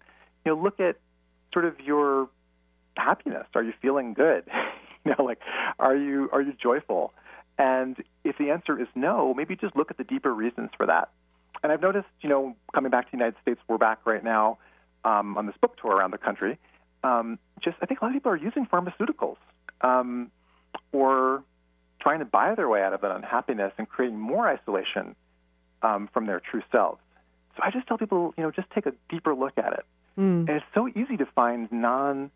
[0.44, 0.96] you know, look at
[1.52, 2.28] sort of your
[2.96, 3.46] happiness.
[3.54, 4.44] Are you feeling good?
[5.04, 5.38] you know, like
[5.78, 7.12] are you are you joyful?
[7.58, 11.10] And if the answer is no, maybe just look at the deeper reasons for that.
[11.62, 14.58] And I've noticed, you know, coming back to the United States, we're back right now
[15.04, 16.58] um, on this book tour around the country.
[17.04, 19.36] Um, just, I think a lot of people are using pharmaceuticals
[19.82, 20.30] um,
[20.92, 21.42] or
[22.00, 25.16] trying to buy their way out of that unhappiness and creating more isolation
[25.82, 27.00] um, from their true selves.
[27.56, 29.84] So I just tell people, you know, just take a deeper look at it.
[30.18, 30.48] Mm.
[30.48, 32.30] And it's so easy to find non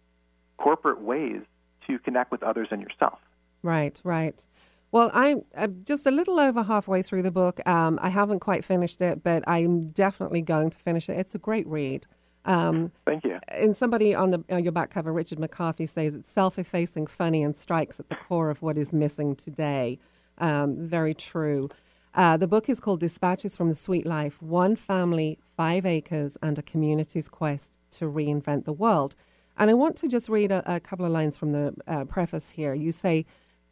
[0.57, 1.43] corporate ways
[1.87, 3.19] to connect with others and yourself.
[3.63, 4.45] Right, right.
[4.91, 7.67] Well, I'm, I'm just a little over halfway through the book.
[7.67, 11.19] Um, I haven't quite finished it, but I'm definitely going to finish it.
[11.19, 12.07] It's a great read.
[12.49, 13.39] Um, Thank you.
[13.49, 17.55] And somebody on the on your back cover, Richard McCarthy, says it's self-effacing, funny, and
[17.55, 19.99] strikes at the core of what is missing today.
[20.39, 21.69] Um, very true.
[22.15, 26.59] Uh, the book is called Dispatches from the Sweet Life One Family, Five Acres, and
[26.59, 29.15] a Community's Quest to Reinvent the World.
[29.59, 32.51] And I want to just read a, a couple of lines from the uh, preface
[32.51, 32.73] here.
[32.75, 33.27] You say,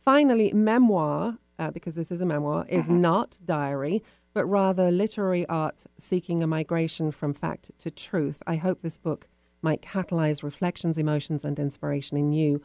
[0.04, 3.00] finally, memoir, uh, because this is a memoir, is mm-hmm.
[3.00, 4.02] not diary,
[4.36, 8.42] but rather literary art seeking a migration from fact to truth.
[8.46, 9.26] I hope this book
[9.62, 12.60] might catalyze reflections, emotions, and inspiration in you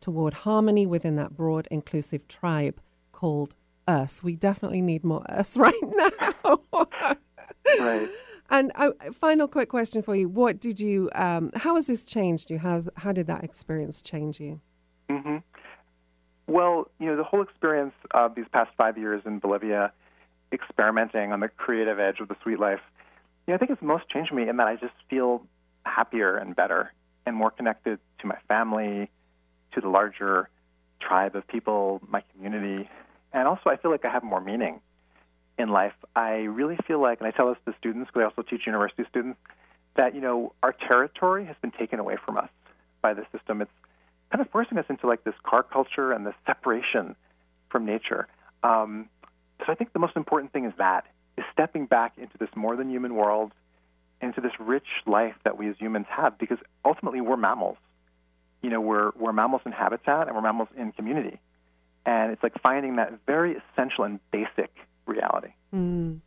[0.00, 2.80] toward harmony within that broad, inclusive tribe
[3.12, 3.54] called
[3.86, 4.24] us.
[4.24, 6.58] We definitely need more us right now.
[7.78, 8.08] right.
[8.50, 11.08] And uh, final quick question for you: What did you?
[11.14, 12.58] Um, how has this changed you?
[12.58, 14.60] How's how did that experience change you?
[15.08, 15.36] Mm-hmm.
[16.48, 19.92] Well, you know, the whole experience of these past five years in Bolivia,
[20.52, 22.80] experimenting on the creative edge of the sweet life,
[23.46, 25.46] you know, I think it's most changed me in that I just feel
[25.84, 26.92] happier and better
[27.26, 29.10] and more connected to my family,
[29.72, 30.48] to the larger
[31.00, 32.88] tribe of people, my community,
[33.32, 34.80] and also I feel like I have more meaning
[35.58, 35.92] in life.
[36.14, 39.04] I really feel like, and I tell this to students because I also teach university
[39.08, 39.38] students,
[39.96, 42.48] that you know our territory has been taken away from us
[43.00, 43.60] by the system.
[43.60, 43.70] It's
[44.30, 47.14] kind of forcing us into like this car culture and this separation
[47.70, 48.28] from nature.
[48.62, 49.08] Um,
[49.66, 52.76] so I think the most important thing is that is stepping back into this more
[52.76, 53.52] than human world,
[54.20, 57.76] into this rich life that we as humans have, because ultimately we're mammals.
[58.62, 61.40] You know, we're we're mammals in habitat and we're mammals in community,
[62.06, 64.70] and it's like finding that very essential and basic
[65.06, 65.52] reality.
[65.74, 66.20] Mm.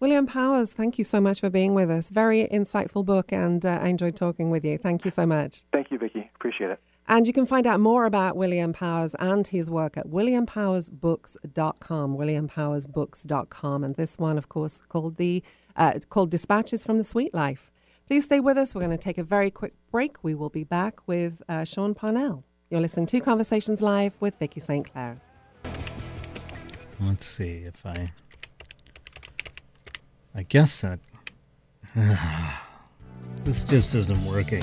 [0.00, 2.10] William Powers, thank you so much for being with us.
[2.10, 4.78] Very insightful book, and uh, I enjoyed talking with you.
[4.78, 5.64] Thank you so much.
[5.72, 6.30] Thank you, Vicki.
[6.36, 6.80] Appreciate it.
[7.10, 13.84] And you can find out more about William Powers and his work at williampowersbooks.com, williampowersbooks.com.
[13.84, 15.42] And this one, of course, called the
[15.74, 17.70] uh, called Dispatches from the Sweet Life.
[18.06, 18.74] Please stay with us.
[18.74, 20.22] We're going to take a very quick break.
[20.22, 22.44] We will be back with uh, Sean Parnell.
[22.68, 24.92] You're listening to Conversations Live with Vicki St.
[24.92, 25.18] Clair.
[27.00, 28.12] Let's see if I.
[30.34, 30.98] I guess that.
[33.44, 34.62] this just isn't working.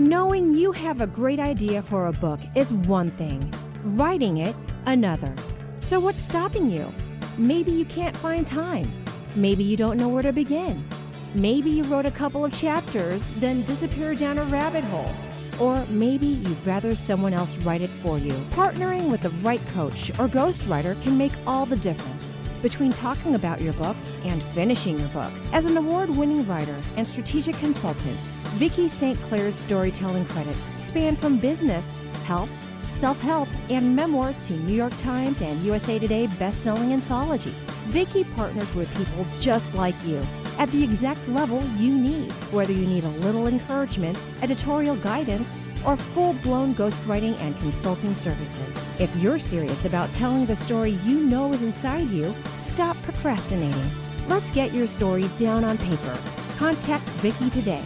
[0.00, 4.54] Knowing you have a great idea for a book is one thing, writing it,
[4.86, 5.34] another.
[5.80, 6.94] So, what's stopping you?
[7.36, 8.88] Maybe you can't find time.
[9.34, 10.86] Maybe you don't know where to begin.
[11.34, 15.12] Maybe you wrote a couple of chapters, then disappeared down a rabbit hole.
[15.58, 18.34] Or maybe you'd rather someone else write it for you.
[18.52, 23.60] Partnering with the right coach or ghostwriter can make all the difference between talking about
[23.60, 25.32] your book and finishing your book.
[25.52, 28.18] As an award winning writer and strategic consultant,
[28.58, 29.16] Vicki St.
[29.22, 32.50] Clair's storytelling credits span from business, health,
[32.90, 37.70] self help, and memoir to New York Times and USA Today best-selling anthologies.
[37.90, 40.20] Vicki partners with people just like you
[40.58, 45.54] at the exact level you need, whether you need a little encouragement, editorial guidance,
[45.86, 48.76] or full blown ghostwriting and consulting services.
[48.98, 53.88] If you're serious about telling the story you know is inside you, stop procrastinating.
[54.26, 56.18] Let's get your story down on paper.
[56.56, 57.84] Contact Vicki today.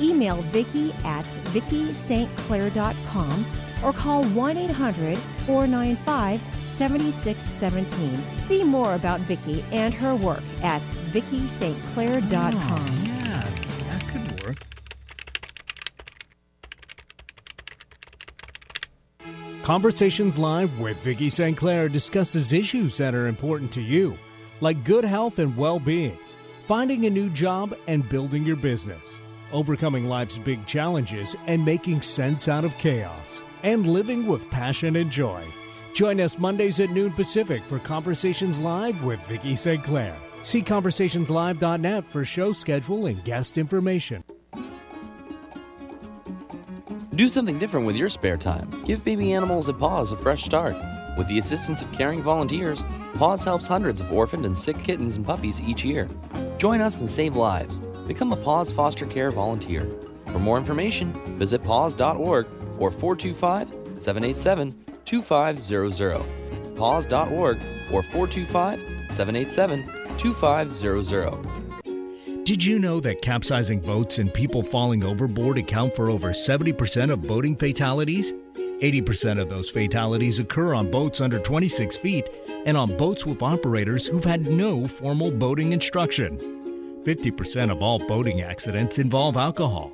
[0.00, 3.46] Email Vicki at VickiSt.Clair.com
[3.82, 8.38] or call 1 800 495 7617.
[8.38, 10.82] See more about Vicki and her work at
[11.12, 12.32] VickiSt.Clair.com.
[12.32, 13.48] Oh, yeah,
[13.90, 14.56] that could work.
[19.62, 21.56] Conversations Live with Vicki St.
[21.56, 24.16] Clair discusses issues that are important to you,
[24.60, 26.18] like good health and well being,
[26.66, 29.02] finding a new job, and building your business.
[29.52, 35.10] Overcoming life's big challenges and making sense out of chaos, and living with passion and
[35.10, 35.44] joy.
[35.94, 39.82] Join us Mondays at noon Pacific for Conversations Live with Vicki St.
[39.82, 40.16] Clair.
[40.42, 44.24] See conversationslive.net for show schedule and guest information.
[47.14, 48.70] Do something different with your spare time.
[48.86, 50.74] Give baby animals at Paws a fresh start.
[51.18, 52.82] With the assistance of caring volunteers,
[53.14, 56.08] Paws helps hundreds of orphaned and sick kittens and puppies each year.
[56.56, 57.80] Join us and save lives.
[58.10, 59.88] Become a Paws foster care volunteer.
[60.26, 63.70] For more information, visit paws.org or 425
[64.02, 66.74] 787 2500.
[66.74, 67.58] Paws.org
[67.92, 68.80] or 425
[69.12, 69.84] 787
[70.18, 72.44] 2500.
[72.44, 77.22] Did you know that capsizing boats and people falling overboard account for over 70% of
[77.22, 78.32] boating fatalities?
[78.56, 82.28] 80% of those fatalities occur on boats under 26 feet
[82.66, 86.59] and on boats with operators who've had no formal boating instruction.
[87.04, 89.92] 50% of all boating accidents involve alcohol.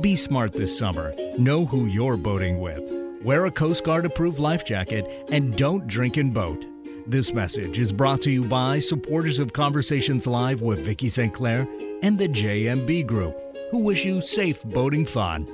[0.00, 1.14] Be smart this summer.
[1.38, 2.82] Know who you're boating with.
[3.22, 6.64] Wear a Coast Guard approved life jacket and don't drink and boat.
[7.06, 11.34] This message is brought to you by supporters of Conversations Live with Vicki St.
[11.34, 11.68] Clair
[12.02, 13.38] and the JMB Group,
[13.70, 15.46] who wish you safe boating fun.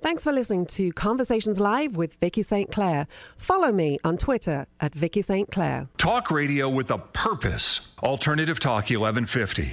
[0.00, 2.72] Thanks for listening to Conversations Live with Vicki St.
[2.72, 3.06] Clair.
[3.36, 5.50] Follow me on Twitter at Vicki St.
[5.52, 5.88] Clair.
[5.98, 7.92] Talk radio with a purpose.
[8.02, 9.72] Alternative Talk 1150.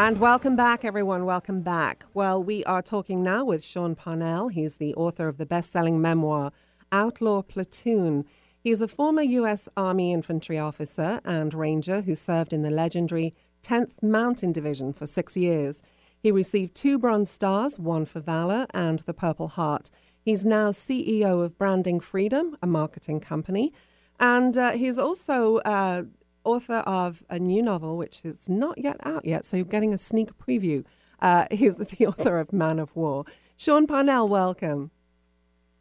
[0.00, 1.24] And welcome back, everyone.
[1.24, 2.04] Welcome back.
[2.14, 4.46] Well, we are talking now with Sean Parnell.
[4.46, 6.52] He's the author of the best selling memoir,
[6.92, 8.24] Outlaw Platoon.
[8.60, 9.68] He's a former U.S.
[9.76, 13.34] Army infantry officer and ranger who served in the legendary
[13.64, 15.82] 10th Mountain Division for six years.
[16.22, 19.90] He received two Bronze Stars, one for Valor and the Purple Heart.
[20.20, 23.72] He's now CEO of Branding Freedom, a marketing company.
[24.20, 26.04] And uh, he's also uh,
[26.48, 29.98] author of a new novel, which is not yet out yet, so you're getting a
[29.98, 30.84] sneak preview.
[31.20, 33.24] Uh, he's the author of Man of War.
[33.56, 34.90] Sean Parnell, welcome.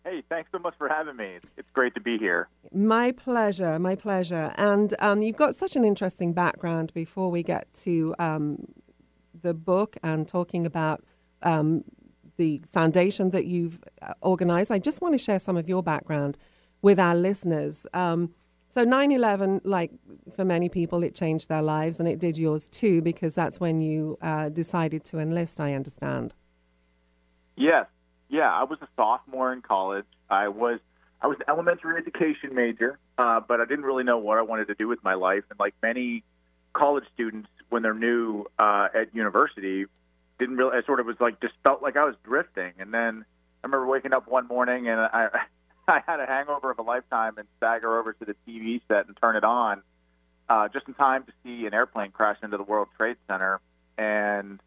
[0.04, 1.38] Hey, thanks so much for having me.
[1.58, 2.48] It's, great to be here.
[2.74, 4.54] My pleasure, my pleasure.
[4.58, 8.66] And um, you've got such an interesting background before we get to um,
[9.42, 11.04] the book and talking about
[11.44, 11.84] um,
[12.38, 14.72] the foundation that you've uh, organized.
[14.72, 16.38] I just want to share some of your background
[16.82, 17.86] with our listeners.
[17.94, 18.34] Um,
[18.78, 19.90] so 9/11, like
[20.36, 23.82] for many people, it changed their lives, and it did yours too, because that's when
[23.82, 25.60] you uh, decided to enlist.
[25.60, 26.36] I understand.
[27.56, 27.88] Yes,
[28.30, 28.54] yeah.
[28.54, 30.06] I was a sophomore in college.
[30.30, 30.80] I was
[31.20, 34.68] I was an elementary education major, uh, but I didn't really know what I wanted
[34.68, 35.44] to do with my life.
[35.50, 36.24] And like many
[36.74, 39.86] college students, when they're new uh, at university,
[40.38, 40.78] didn't really.
[40.78, 42.74] I sort of was like just felt like I was drifting.
[42.78, 43.26] And then
[43.63, 45.30] I remember waking up one morning and I
[45.89, 49.17] I had a hangover of a lifetime and stagger over to the TV set and
[49.21, 49.82] turn it on,
[50.50, 53.62] uh, just in time to see an airplane crash into the World Trade Center.
[53.97, 54.60] And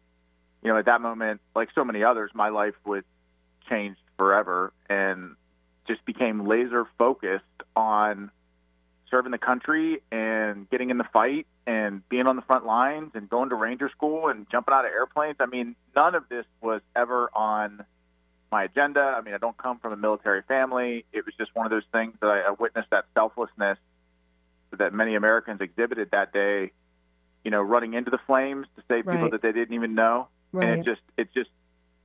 [0.63, 3.03] you know, at that moment, like so many others, my life was
[3.69, 5.35] changed forever and
[5.87, 7.43] just became laser focused
[7.75, 8.31] on
[9.09, 13.29] serving the country and getting in the fight and being on the front lines and
[13.29, 15.35] going to ranger school and jumping out of airplanes.
[15.39, 17.83] I mean, none of this was ever on
[18.51, 18.99] my agenda.
[18.99, 21.05] I mean, I don't come from a military family.
[21.13, 23.77] It was just one of those things that I, I witnessed that selflessness
[24.77, 26.71] that many Americans exhibited that day,
[27.43, 29.15] you know, running into the flames to save Right.
[29.15, 30.27] people that they didn't even know.
[30.53, 31.49] And it just it just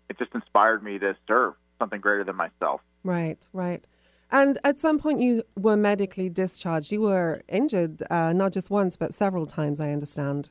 [0.08, 2.80] it just inspired me to serve something greater than myself.
[3.02, 3.84] Right, right.
[4.30, 6.90] And at some point, you were medically discharged.
[6.90, 10.50] You were injured uh, not just once, but several times, I understand.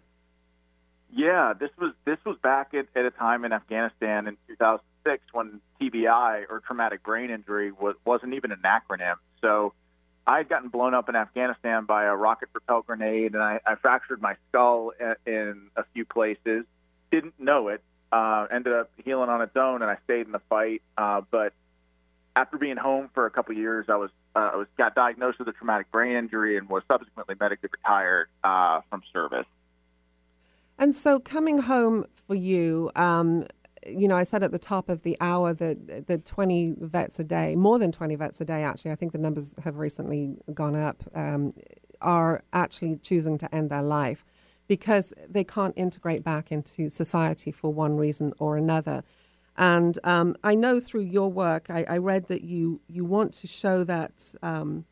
[1.10, 4.38] Yeah, this was this was back at, at a time in Afghanistan in
[5.06, 9.15] 2006 when TBI or traumatic brain injury was wasn't even an acronym.
[9.41, 9.74] So
[10.28, 13.76] I had gotten blown up in Afghanistan by a rocket propelled grenade, and I, I
[13.76, 14.91] fractured my skull
[15.26, 16.65] in, a few places.
[17.12, 17.82] Didn't know it.
[18.12, 20.82] Uh, ended up healing on its own, and I stayed in the fight.
[20.98, 21.54] Uh, but
[22.36, 25.48] after being home for a couple years, I was uh, I was got diagnosed with
[25.48, 29.46] a traumatic brain injury and was subsequently medically retired uh, from service.
[30.78, 33.45] And so, coming home for you, um,
[33.86, 37.24] you know, I said at the top of the hour that the 20 vets a
[37.24, 40.76] day, more than 20 vets a day, actually, I think the numbers have recently gone
[40.76, 41.54] up, um,
[42.02, 44.26] are actually choosing to end their life
[44.68, 49.04] because they can't integrate back into society for one reason or another.
[49.58, 53.48] And um, I know through your work, I, I read that you, you want to
[53.48, 54.34] show that.
[54.42, 54.86] Um,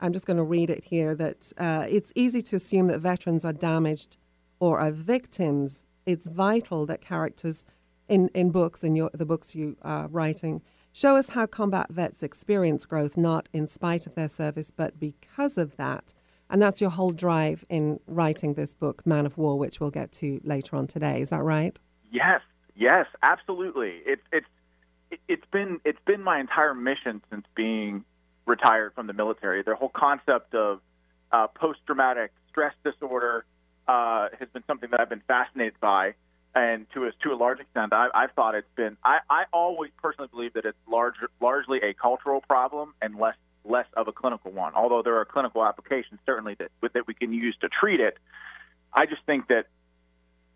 [0.00, 3.44] I'm just going to read it here that uh, it's easy to assume that veterans
[3.44, 4.18] are damaged
[4.58, 5.86] or are victims.
[6.04, 7.64] It's vital that characters
[8.08, 12.22] in, in books, in your, the books you are writing, show us how combat vets
[12.22, 16.14] experience growth, not in spite of their service, but because of that.
[16.48, 20.12] And that's your whole drive in writing this book, Man of War, which we'll get
[20.12, 21.20] to later on today.
[21.20, 21.76] Is that right?
[22.12, 22.40] Yes,
[22.76, 24.02] Yes, absolutely.
[24.04, 24.46] It's it's
[25.10, 28.04] it, it's been it's been my entire mission since being
[28.44, 29.62] retired from the military.
[29.62, 30.80] The whole concept of
[31.32, 33.46] uh, post traumatic stress disorder
[33.88, 36.14] uh, has been something that I've been fascinated by,
[36.56, 38.96] and to a to a large extent, I, I've thought it's been.
[39.04, 43.86] I, I always personally believe that it's large, largely a cultural problem and less less
[43.94, 44.72] of a clinical one.
[44.74, 48.16] Although there are clinical applications certainly that that we can use to treat it,
[48.92, 49.66] I just think that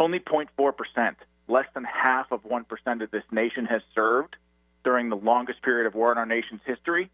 [0.01, 4.36] only 0.4 percent, less than half of one percent of this nation has served
[4.82, 7.11] during the longest period of war in our nation's history,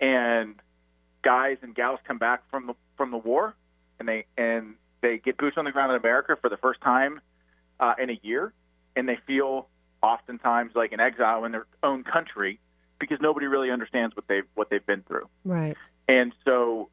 [0.00, 0.56] and
[1.22, 3.54] guys and gals come back from the from the war,
[4.00, 7.20] and they and they get boots on the ground in America for the first time
[7.80, 8.52] uh, in a year,
[8.96, 9.68] and they feel
[10.02, 12.60] oftentimes like an exile in their own country
[12.98, 15.28] because nobody really understands what they've what they've been through.
[15.44, 15.76] Right.
[16.08, 16.90] And so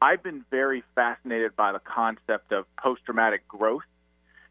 [0.00, 3.82] I've been very fascinated by the concept of post traumatic growth.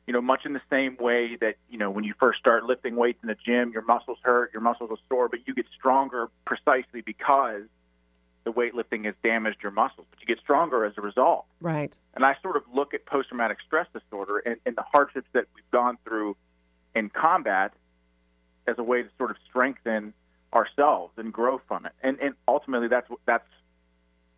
[0.08, 2.95] You know, much in the same way that, you know, when you first start lifting
[2.95, 6.30] weights in the gym, your muscles hurt, your muscles are sore, but you get stronger
[6.45, 7.64] precisely because
[8.44, 11.46] the weightlifting has damaged your muscles, but you get stronger as a result.
[11.60, 11.98] Right.
[12.16, 15.46] And I sort of look at post traumatic stress disorder and, and the hardships that
[15.56, 16.36] we've gone through
[16.96, 17.74] in combat
[18.68, 20.14] as a way to sort of strengthen
[20.54, 21.94] ourselves and grow from it.
[22.02, 23.48] And and ultimately that's that's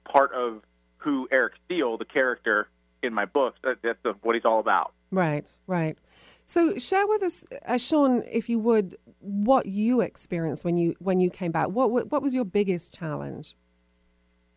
[0.06, 0.62] part of
[0.98, 2.68] who Eric Steele, the character
[3.02, 4.94] in my books, that, that's what he's all about.
[5.12, 5.98] Right, right.
[6.46, 11.20] So share with us, uh, Sean, if you would, what you experienced when you when
[11.20, 11.68] you came back.
[11.70, 13.56] What what was your biggest challenge?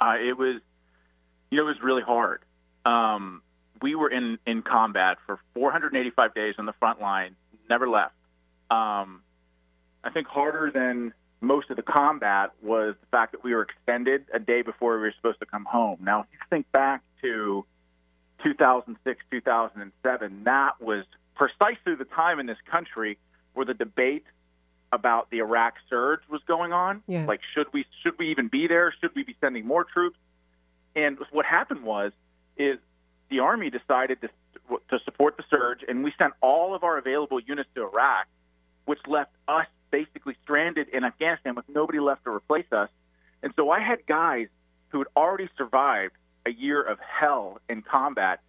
[0.00, 0.60] Uh, it was,
[1.50, 2.42] you know, it was really hard.
[2.84, 3.42] Um,
[3.82, 7.36] we were in in combat for 485 days on the front line,
[7.68, 8.14] never left.
[8.70, 9.22] Um,
[10.02, 14.24] I think harder than most of the combat was the fact that we were extended
[14.32, 15.98] a day before we were supposed to come home.
[16.00, 17.64] Now, if you think back to
[18.42, 23.18] 2006, 2007, that was precisely the time in this country
[23.54, 24.24] where the debate
[24.92, 27.02] about the Iraq surge was going on.
[27.06, 27.26] Yes.
[27.28, 28.94] Like, should we should we even be there?
[29.00, 30.18] Should we be sending more troops?
[30.94, 32.12] And what happened was,
[32.56, 32.78] is
[33.28, 34.28] the army decided to
[34.90, 38.26] to support the surge, and we sent all of our available units to Iraq,
[38.84, 42.88] which left us basically stranded in Afghanistan with nobody left to replace us.
[43.42, 44.48] And so I had guys
[44.88, 46.14] who had already survived
[46.46, 48.40] a year of hell in combat,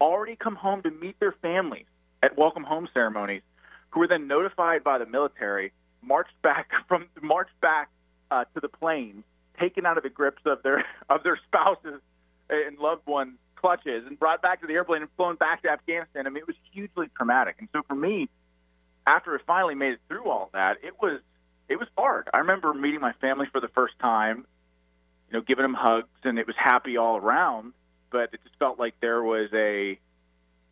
[0.00, 1.86] already come home to meet their families
[2.22, 3.42] at welcome home ceremonies,
[3.90, 5.72] who were then notified by the military,
[6.02, 7.90] marched back from marched back
[8.30, 9.24] uh, to the planes,
[9.58, 12.00] taken out of the grips of their of their spouses
[12.48, 16.26] and loved ones' clutches, and brought back to the airplane and flown back to Afghanistan.
[16.26, 17.56] I mean, it was hugely traumatic.
[17.60, 18.28] And so for me,
[19.06, 21.20] after it finally made it through all that, it was
[21.68, 22.28] it was hard.
[22.34, 24.44] I remember meeting my family for the first time,
[25.30, 27.72] you know, giving them hugs, and it was happy all around.
[28.10, 30.00] But it just felt like there was a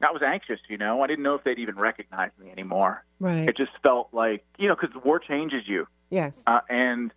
[0.01, 1.03] I was anxious, you know.
[1.03, 3.05] I didn't know if they'd even recognize me anymore.
[3.18, 3.49] Right.
[3.49, 5.86] It just felt like, you know, because the war changes you.
[6.11, 6.44] Yes.
[6.46, 7.12] Uh, and,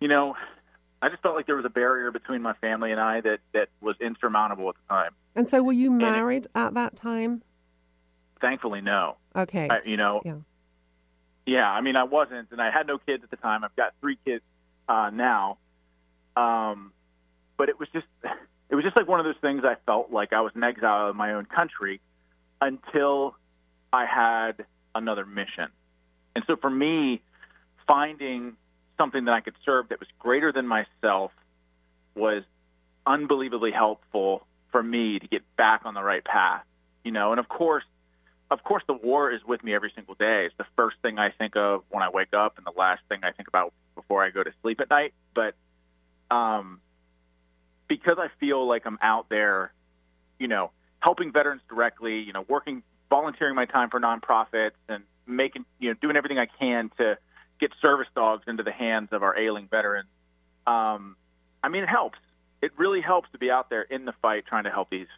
[0.00, 0.34] you know,
[1.00, 3.68] I just felt like there was a barrier between my family and I that, that
[3.80, 5.12] was insurmountable at the time.
[5.34, 7.42] And so, were you married at that time?
[8.40, 9.16] Thankfully, no.
[9.34, 9.68] Okay.
[9.70, 10.34] I, you know, Yeah.
[11.46, 13.64] yeah, I mean, I wasn't, and I had no kids at the time.
[13.64, 14.44] I've got three kids
[14.88, 15.56] uh, now.
[16.36, 16.92] Um,
[17.56, 18.06] but it was just,
[18.72, 19.64] it was just like one of those things.
[19.64, 22.00] I felt like I was an exile in my own country
[22.58, 23.36] until
[23.92, 24.64] I had
[24.94, 25.68] another mission.
[26.34, 27.20] And so for me,
[27.86, 28.54] finding
[28.98, 31.32] something that I could serve that was greater than myself
[32.14, 32.44] was
[33.04, 36.64] unbelievably helpful for me to get back on the right path.
[37.04, 37.84] You know, and of course,
[38.50, 40.46] of course, the war is with me every single day.
[40.46, 43.20] It's the first thing I think of when I wake up, and the last thing
[43.22, 45.12] I think about before I go to sleep at night.
[45.34, 45.54] But
[46.30, 46.80] um,
[47.92, 49.70] because I feel like I'm out there,
[50.38, 50.70] you know,
[51.00, 55.96] helping veterans directly, you know, working, volunteering my time for nonprofits, and making, you know,
[56.00, 57.18] doing everything I can to
[57.60, 60.08] get service dogs into the hands of our ailing veterans.
[60.66, 61.16] Um,
[61.62, 62.18] I mean, it helps.
[62.62, 65.08] It really helps to be out there in the fight, trying to help these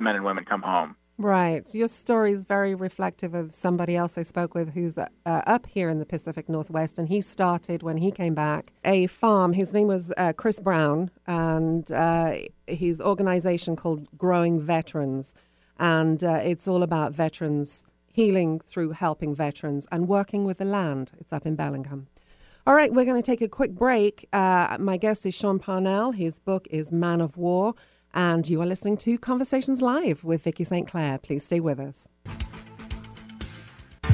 [0.00, 0.96] men and women come home.
[1.18, 1.74] Right.
[1.74, 5.88] Your story is very reflective of somebody else I spoke with who's uh, up here
[5.88, 6.98] in the Pacific Northwest.
[6.98, 9.54] And he started, when he came back, a farm.
[9.54, 12.34] His name was uh, Chris Brown, and uh,
[12.66, 15.34] his organization called Growing Veterans.
[15.78, 21.12] And uh, it's all about veterans healing through helping veterans and working with the land.
[21.18, 22.08] It's up in Bellingham.
[22.66, 24.28] All right, we're going to take a quick break.
[24.34, 26.12] Uh, my guest is Sean Parnell.
[26.12, 27.74] His book is Man of War.
[28.16, 30.88] And you are listening to Conversations Live with Vicki St.
[30.88, 31.18] Clair.
[31.18, 32.08] Please stay with us.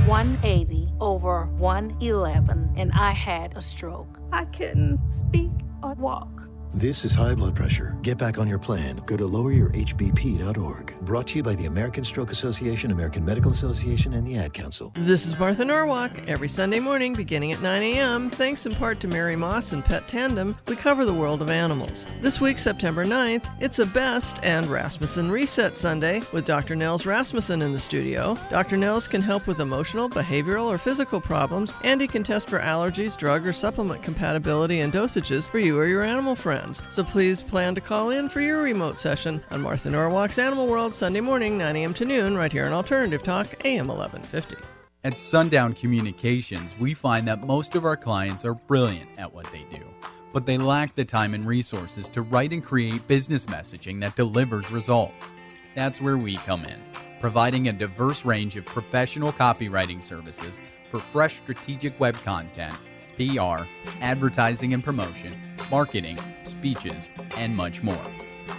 [0.07, 4.18] 180 over 111, and I had a stroke.
[4.32, 5.53] I couldn't speak
[5.84, 6.48] or walk.
[6.75, 7.99] This is high blood pressure.
[8.01, 8.97] Get back on your plan.
[9.05, 11.01] Go to loweryourhbp.org.
[11.03, 14.91] Brought to you by the American Stroke Association, American Medical Association, and the Ad Council.
[14.95, 16.27] This is Martha Norwalk.
[16.27, 20.09] Every Sunday morning, beginning at 9 a.m., thanks in part to Mary Moss and Pet
[20.09, 22.07] Tandem, we cover the world of animals.
[22.23, 26.75] This week, September 9th, it's a Best and Rasmussen Reset Sunday with Dr.
[26.75, 28.35] Nels Rasmussen in the studio.
[28.49, 28.79] Dr.
[28.79, 33.14] Nels can help with emotional, behavioral, or physical problems, and he can test for allergies,
[33.14, 36.82] drug, or supplement compatibility and dosages for you or your animal friends.
[36.90, 40.92] So please plan to call in for your remote session on Martha Norwalk's Animal World
[40.92, 41.94] Sunday morning, 9 a.m.
[41.94, 44.56] to noon, right here on Alternative Talk, AM 1150.
[45.04, 49.62] At Sundown Communications, we find that most of our clients are brilliant at what they
[49.62, 49.84] do,
[50.32, 54.70] but they lack the time and resources to write and create business messaging that delivers
[54.70, 55.32] results.
[55.74, 56.80] That's where we come in,
[57.20, 62.76] providing a diverse range of professional copywriting services for fresh strategic web content,
[63.16, 63.66] PR,
[64.00, 65.34] advertising and promotion,
[65.70, 68.04] marketing, speeches, and much more.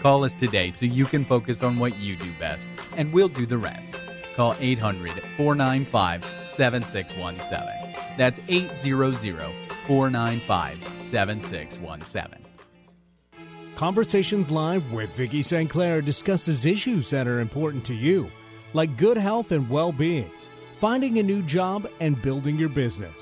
[0.02, 3.46] Call us today so you can focus on what you do best, and we'll do
[3.46, 3.96] the rest.
[4.36, 7.96] Call 800 495 7617.
[8.18, 9.52] That's 800
[9.88, 12.44] 495 7617.
[13.76, 15.70] Conversations Live with Vicki St.
[15.70, 18.30] Clair discusses issues that are important to you,
[18.74, 20.30] like good health and well being,
[20.80, 23.16] finding a new job, and building your business,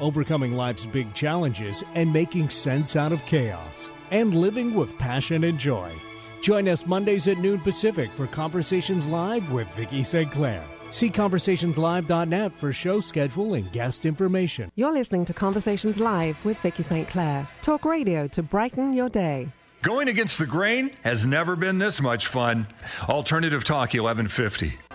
[0.00, 5.58] overcoming life's big challenges, and making sense out of chaos, and living with passion and
[5.58, 5.92] joy.
[6.40, 10.30] Join us Mondays at noon Pacific for Conversations Live with Vicki St.
[10.30, 10.64] Clair.
[10.90, 14.70] See conversationslive.net for show schedule and guest information.
[14.74, 17.08] You're listening to Conversations Live with Vicki St.
[17.08, 17.46] Clair.
[17.62, 19.48] Talk radio to brighten your day.
[19.82, 22.66] Going against the grain has never been this much fun.
[23.08, 24.87] Alternative Talk 1150.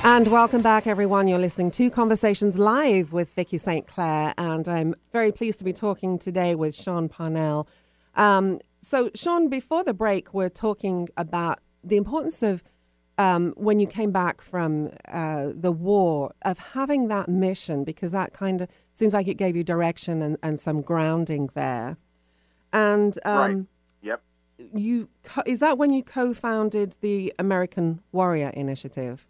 [0.00, 1.26] And welcome back, everyone.
[1.26, 3.86] You're listening to Conversations Live with Vicki St.
[3.86, 7.66] Clair, and I'm very pleased to be talking today with Sean Parnell.
[8.14, 12.62] Um, so, Sean, before the break, we're talking about the importance of
[13.18, 18.34] um, when you came back from uh, the war of having that mission, because that
[18.34, 21.96] kind of seems like it gave you direction and, and some grounding there.
[22.72, 23.56] And um, right.
[24.02, 24.22] Yep.
[24.74, 25.08] You
[25.46, 29.26] is that when you co-founded the American Warrior Initiative?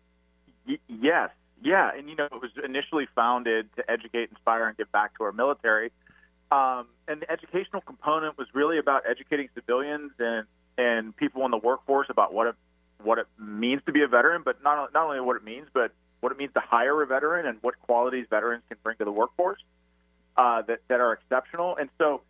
[0.66, 1.30] Y- yes.
[1.62, 5.24] Yeah, and you know it was initially founded to educate, inspire, and give back to
[5.24, 5.90] our military.
[6.50, 10.46] Um, and the educational component was really about educating civilians and
[10.78, 12.54] and people in the workforce about what it
[13.02, 15.92] what it means to be a veteran, but not not only what it means, but
[16.20, 19.12] what it means to hire a veteran and what qualities veterans can bring to the
[19.12, 19.60] workforce
[20.36, 21.76] uh, that that are exceptional.
[21.76, 22.22] And so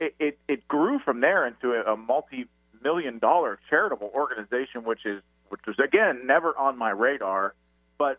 [0.00, 5.22] it, it, it grew from there into a, a multi-million dollar charitable organization, which is
[5.48, 7.54] which was again never on my radar,
[7.98, 8.18] but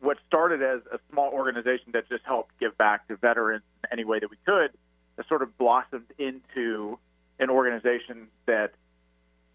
[0.00, 4.04] what started as a small organization that just helped give back to veterans in any
[4.04, 4.70] way that we could,
[5.16, 6.98] has sort of blossomed into
[7.38, 8.72] an organization that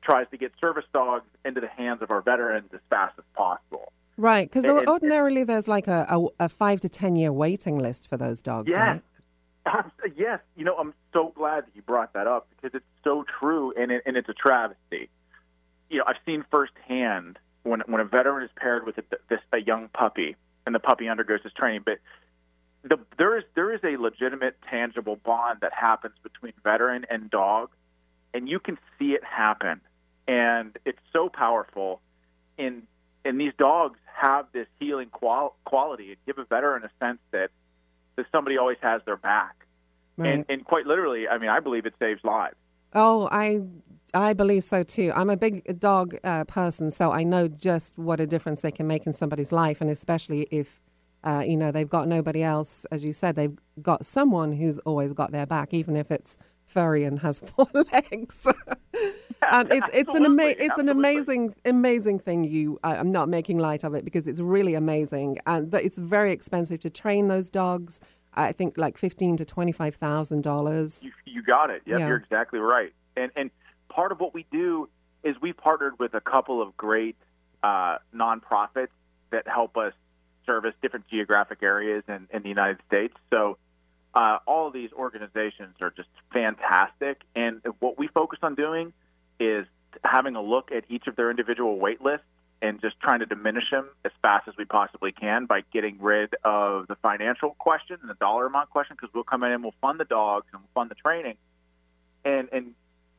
[0.02, 3.92] tries to get service dogs into the hands of our veterans as fast as possible.
[4.16, 8.18] Right, because ordinarily there's like a, a, a, five to ten year waiting list for
[8.18, 8.74] those dogs.
[8.76, 9.02] Yes,
[9.66, 9.86] right?
[10.16, 10.40] yes.
[10.56, 13.92] You know, I'm so glad that you brought that up because it's so true, and
[13.92, 15.10] it, and it's a travesty.
[15.90, 17.38] You know, I've seen firsthand
[17.68, 21.08] when when a veteran is paired with a, this a young puppy and the puppy
[21.10, 22.00] undergoes this training, but
[22.84, 27.70] the, there is there is a legitimate, tangible bond that happens between veteran and dog,
[28.34, 29.82] and you can see it happen,
[30.28, 32.02] and it's so powerful.
[32.58, 32.84] In
[33.26, 37.52] and these dogs have this healing qual- quality and give a veteran a sense that
[38.16, 39.56] that somebody always has their back,
[40.16, 40.34] Right.
[40.34, 42.56] and and quite literally, I mean, I believe it saves lives.
[42.94, 43.62] Oh, I
[44.14, 45.12] I believe so too.
[45.16, 48.88] I'm a big dog uh, person, so I know just what a difference they can
[48.88, 50.82] make in somebody's life, and especially if
[51.24, 52.86] uh, you know they've got nobody else.
[52.92, 57.04] As you said, they've got someone who's always got their back, even if it's furry
[57.04, 58.46] and has four legs.
[59.52, 62.44] um, it's it's an ama- it's an amazing amazing thing.
[62.46, 66.32] You, I, I'm not making light of it because it's really amazing, and it's very
[66.32, 68.00] expensive to train those dogs.
[68.38, 71.02] I think like fifteen to twenty five thousand dollars.
[71.26, 71.82] You, got it.
[71.86, 72.08] Yep, Yeah.
[72.08, 72.94] you're exactly right.
[73.16, 73.50] And and
[73.90, 74.88] part of what we do
[75.24, 77.16] is we partnered with a couple of great
[77.64, 78.90] uh, nonprofits
[79.32, 79.94] that help us
[80.46, 83.14] service different geographic areas in, in the United States.
[83.30, 83.58] So
[84.14, 87.22] uh, all of these organizations are just fantastic.
[87.36, 88.94] And what we focus on doing
[89.40, 89.66] is
[90.04, 92.26] having a look at each of their individual wait lists
[92.62, 96.34] and just trying to diminish them as fast as we possibly can by getting rid
[96.44, 99.76] of the financial question and the dollar amount question because we'll come in and we'll
[99.82, 101.38] fund the dogs and we'll fund the training.
[102.26, 102.74] And, and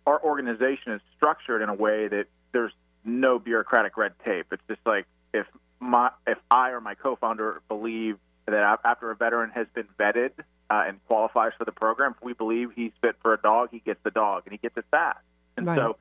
[0.07, 2.72] our organization is structured in a way that there's
[3.05, 4.47] no bureaucratic red tape.
[4.53, 5.47] It's just like if
[5.80, 10.32] my if I or my co-founder believe that after a veteran has been vetted
[10.70, 12.14] uh, and qualifies for the program.
[12.16, 14.76] If we believe he's fit for a dog, he gets the dog, and he gets
[14.76, 15.20] it fast.
[15.57, 15.78] And Right.
[15.78, 15.97] so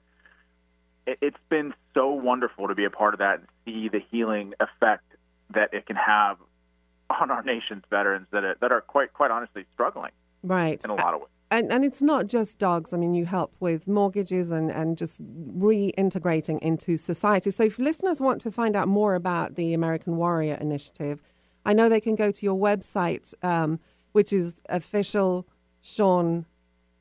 [1.22, 5.04] it's been so wonderful to be a part of that and see the healing effect
[5.54, 6.38] that it can have
[7.22, 10.12] on our nation's veterans that are, that are quite quite honestly struggling
[10.44, 10.84] Right.
[10.84, 11.30] in a lot of ways.
[11.50, 12.94] And, and it's not just dogs.
[12.94, 15.22] I mean, you help with mortgages and, and just
[15.58, 17.52] reintegrating into society.
[17.52, 21.22] So, if listeners want to find out more about the American Warrior Initiative,
[21.66, 23.80] I know they can go to your website, um,
[24.12, 25.48] which is official
[25.82, 26.46] Sean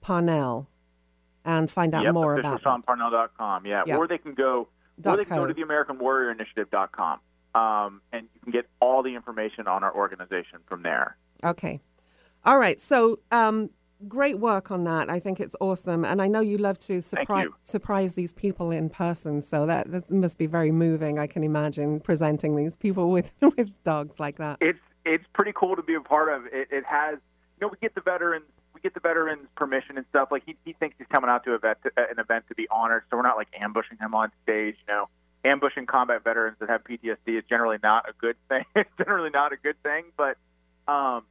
[0.00, 0.68] Parnell,
[1.46, 3.64] and find out yep, more about it.
[3.64, 3.96] Yeah, Yeah.
[3.96, 4.68] or they can go
[5.00, 7.20] Dot or they can go to the AmericanWarriorInitiative.com,
[7.54, 11.16] um, and you can get all the information on our organization from there.
[11.44, 11.80] Okay.
[12.44, 12.80] All right.
[12.80, 13.70] So, um,
[14.08, 15.08] great work on that.
[15.10, 18.88] I think it's awesome, and I know you love to surprise surprise these people in
[18.88, 19.42] person.
[19.42, 21.18] So that that must be very moving.
[21.18, 24.58] I can imagine presenting these people with with dogs like that.
[24.60, 26.46] It's it's pretty cool to be a part of.
[26.46, 27.18] It, it has,
[27.60, 28.46] you know, we get the veterans,
[28.86, 30.28] get the veterans permission and stuff.
[30.30, 33.16] Like he, he thinks he's coming out to, to an event to be honored, so
[33.16, 34.76] we're not like ambushing him on stage.
[34.86, 35.08] You know,
[35.44, 38.64] ambushing combat veterans that have PTSD is generally not a good thing.
[38.76, 40.36] it's generally not a good thing, but
[40.86, 41.24] um,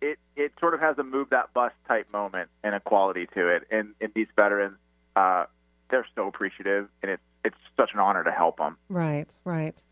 [0.00, 3.48] it it sort of has a move that bus type moment and a quality to
[3.48, 3.64] it.
[3.70, 4.78] And, and these veterans,
[5.16, 5.46] uh,
[5.90, 8.76] they're so appreciative, and it's it's such an honor to help them.
[8.88, 9.34] Right.
[9.44, 9.84] Right.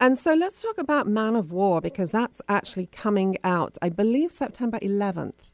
[0.00, 4.30] And so let's talk about Man of War because that's actually coming out, I believe,
[4.30, 5.47] September 11th.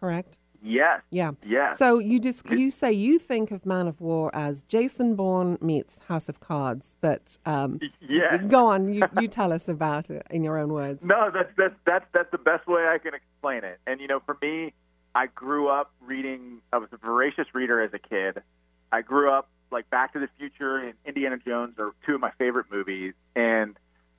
[0.00, 0.38] Correct.
[0.60, 1.02] Yes.
[1.10, 1.32] Yeah.
[1.46, 1.78] Yes.
[1.78, 6.00] So you just you say you think of Man of War as Jason Bourne meets
[6.08, 8.42] House of Cards, but um, Yes.
[8.48, 8.92] go on.
[8.92, 11.04] You you tell us about it in your own words.
[11.04, 13.78] No, that's that's that's that's the best way I can explain it.
[13.86, 14.72] And you know, for me,
[15.14, 16.60] I grew up reading.
[16.72, 18.42] I was a voracious reader as a kid.
[18.90, 22.30] I grew up like Back to the Future and Indiana Jones are two of my
[22.38, 23.14] favorite movies.
[23.36, 23.76] And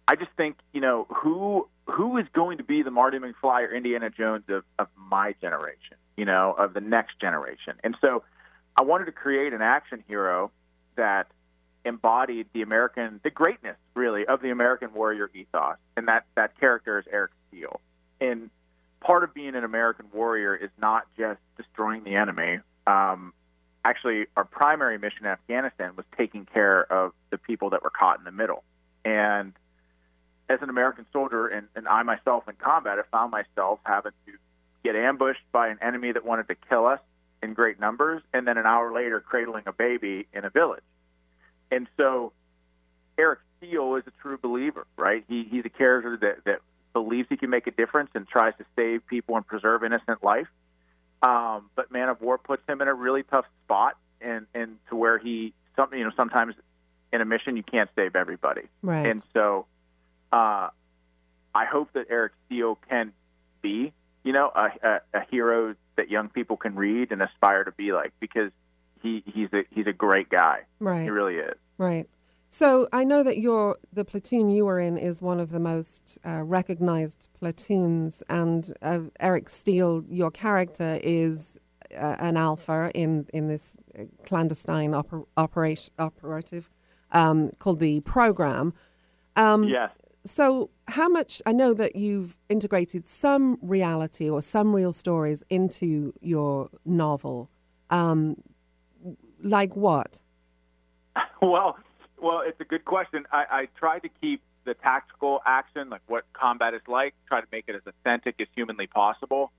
[0.07, 3.73] I just think, you know, who who is going to be the Marty McFly or
[3.73, 7.73] Indiana Jones of, of my generation, you know, of the next generation.
[7.83, 8.23] And so
[8.77, 10.51] I wanted to create an action hero
[10.95, 11.27] that
[11.85, 16.99] embodied the American, the greatness really of the American warrior ethos, and that that character
[16.99, 17.79] is Eric Steele.
[18.21, 18.49] And
[18.99, 22.59] part of being an American warrior is not just destroying the enemy.
[22.85, 23.33] Um,
[23.85, 28.19] actually, our primary mission in Afghanistan was taking care of the people that were caught
[28.19, 28.63] in the middle.
[29.05, 29.53] And
[30.49, 34.31] as an American soldier, and, and I myself in combat, I found myself having to
[34.83, 36.99] get ambushed by an enemy that wanted to kill us
[37.43, 40.83] in great numbers, and then an hour later, cradling a baby in a village.
[41.71, 42.33] And so
[43.17, 45.23] Eric Steele is a true believer, right?
[45.29, 46.59] He, he's a character that, that
[46.93, 50.47] believes he can make a difference and tries to save people and preserve innocent life.
[51.21, 54.95] Um, but Man of War puts him in a really tough spot, and, and to
[54.95, 56.55] where he, some, you know, sometimes
[57.13, 58.63] in a mission you can't save everybody.
[58.81, 59.05] Right.
[59.05, 59.65] And so
[60.31, 60.69] uh,
[61.55, 63.11] I hope that Eric Steele can
[63.61, 67.71] be, you know, a, a, a hero that young people can read and aspire to
[67.71, 68.51] be like because
[69.01, 70.61] he, he's a he's a great guy.
[70.79, 71.03] Right.
[71.03, 71.55] He really is.
[71.77, 72.07] Right.
[72.49, 76.17] So I know that your the platoon you were in is one of the most
[76.25, 81.59] uh, recognized platoons, and uh, Eric Steele, your character, is
[81.91, 83.77] uh, an alpha in in this
[84.25, 86.69] clandestine oper- operation operative
[87.11, 88.73] um, called the program.
[89.35, 89.91] Um, yes.
[90.25, 91.41] So, how much?
[91.45, 97.49] I know that you've integrated some reality or some real stories into your novel.
[97.89, 98.37] Um,
[99.41, 100.19] like what?
[101.41, 101.77] well,
[102.21, 103.25] well, it's a good question.
[103.31, 107.47] I, I tried to keep the tactical action, like what combat is like, try to
[107.51, 109.51] make it as authentic as humanly possible.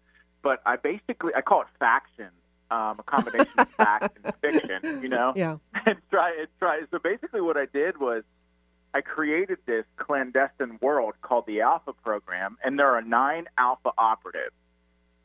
[0.43, 2.29] But I basically I call it faction,
[2.71, 5.03] um, a combination of fact and fiction.
[5.03, 5.57] You know, Yeah.
[5.87, 6.83] and try and try.
[6.91, 8.25] So basically, what I did was
[8.93, 14.55] I created this clandestine world called the Alpha Program, and there are nine Alpha operatives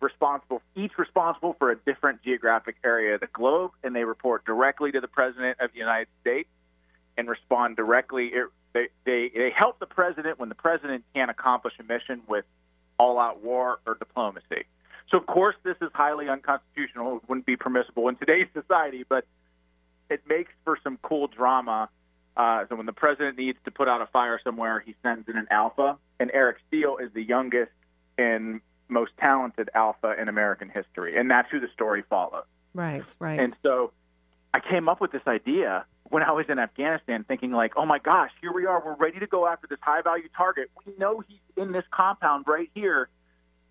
[0.01, 4.91] responsible, each responsible for a different geographic area of the globe, and they report directly
[4.91, 6.49] to the President of the United States
[7.18, 8.32] and respond directly.
[8.74, 12.45] They, they, they help the President when the President can't accomplish a mission with
[12.99, 14.66] all out war or diplomacy.
[15.09, 17.18] So, of course, this is highly unconstitutional.
[17.18, 19.26] It wouldn't be permissible in today's society, but
[20.09, 21.89] it makes for some cool drama.
[22.38, 25.38] Uh, so when the president needs to put out a fire somewhere, he sends in
[25.38, 25.98] an alpha.
[26.20, 27.72] And Eric Steele is the youngest
[28.18, 32.46] and most talented alpha in American history, and that's who the story follows.
[32.74, 33.04] Right.
[33.20, 33.40] Right.
[33.40, 33.92] And so
[34.54, 38.00] I came up with this idea when I was in Afghanistan, thinking like, "Oh my
[38.00, 38.82] gosh, here we are.
[38.84, 40.70] We're ready to go after this high-value target.
[40.86, 43.10] We know he's in this compound right here,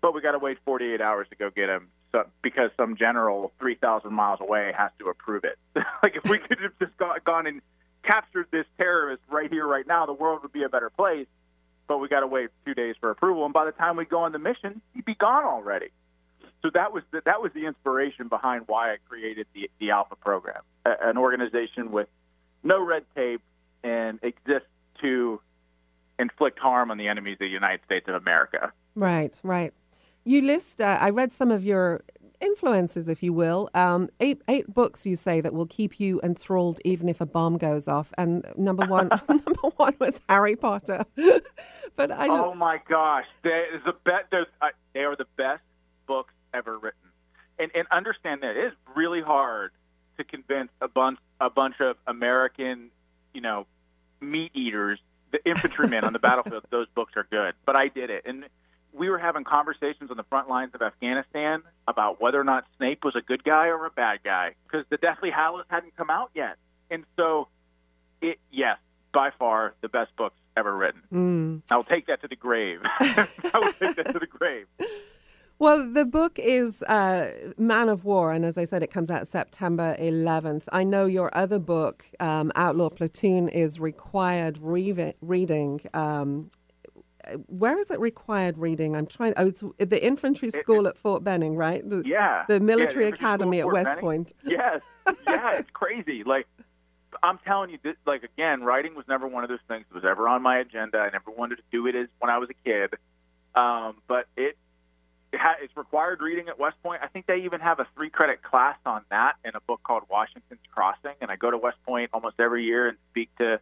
[0.01, 3.51] but we got to wait 48 hours to go get him." So, because some general
[3.59, 5.57] 3,000 miles away has to approve it.
[6.03, 7.61] like if we could have just got, gone and
[8.05, 11.27] captured this terrorist right here, right now, the world would be a better place.
[11.87, 14.21] But we got to wait two days for approval, and by the time we go
[14.21, 15.89] on the mission, he'd be gone already.
[16.63, 20.15] so that was the, that was the inspiration behind why I created the the Alpha
[20.15, 22.07] program, a, an organization with
[22.63, 23.41] no red tape
[23.83, 24.67] and exists
[25.01, 25.39] to
[26.17, 28.71] inflict harm on the enemies of the United States of America.
[28.95, 29.73] Right, right.
[30.23, 30.81] You list.
[30.81, 32.03] Uh, I read some of your
[32.45, 33.69] influences, if you will.
[33.73, 37.57] Um, eight eight books you say that will keep you enthralled even if a bomb
[37.57, 38.13] goes off.
[38.17, 41.05] And number one, number one was Harry Potter.
[41.95, 42.27] but I.
[42.29, 44.25] Oh my gosh, they the best.
[44.61, 45.63] Uh, they are the best
[46.07, 47.09] books ever written.
[47.59, 49.71] And and understand that it is really hard
[50.17, 52.89] to convince a bunch a bunch of American,
[53.33, 53.65] you know,
[54.21, 54.99] meat eaters,
[55.31, 56.63] the infantrymen on the battlefield.
[56.69, 57.53] Those books are good.
[57.65, 58.45] But I did it, and
[58.95, 63.03] we were having conversations on the front lines of Afghanistan about whether or not Snape
[63.03, 66.31] was a good guy or a bad guy because the Deathly Hallows hadn't come out
[66.33, 66.55] yet.
[66.89, 67.47] And so,
[68.21, 68.77] it yes,
[69.13, 71.01] by far the best books ever written.
[71.13, 71.61] Mm.
[71.69, 72.79] I'll take that to the grave.
[72.99, 74.67] I will take that to the grave.
[75.57, 79.25] Well, the book is uh, Man of War, and as I said, it comes out
[79.25, 80.63] September 11th.
[80.73, 85.79] I know your other book, um, Outlaw Platoon, is required re- reading.
[85.93, 86.51] Um,
[87.47, 88.95] where is it required reading?
[88.95, 89.33] I'm trying.
[89.37, 91.87] Oh, it's the infantry school it, at Fort Benning, right?
[91.87, 92.45] The, yeah.
[92.47, 94.01] The military yeah, academy at West Benning.
[94.01, 94.31] Point.
[94.45, 94.81] Yes.
[95.27, 96.23] Yeah, it's crazy.
[96.23, 96.47] Like,
[97.21, 100.05] I'm telling you, this, like again, writing was never one of those things that was
[100.05, 100.97] ever on my agenda.
[100.99, 102.93] I never wanted to do it as when I was a kid.
[103.55, 104.57] Um, but it
[105.61, 107.01] it's required reading at West Point.
[107.03, 110.03] I think they even have a three credit class on that in a book called
[110.09, 111.15] Washington's Crossing.
[111.21, 113.59] And I go to West Point almost every year and speak to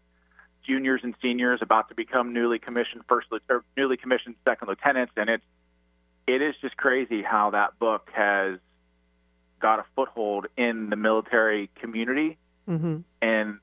[0.65, 5.13] juniors and seniors about to become newly commissioned first or newly commissioned second lieutenants.
[5.17, 5.43] And it's
[6.27, 8.59] it is just crazy how that book has
[9.59, 12.37] got a foothold in the military community,
[12.69, 12.99] mm-hmm.
[13.21, 13.59] and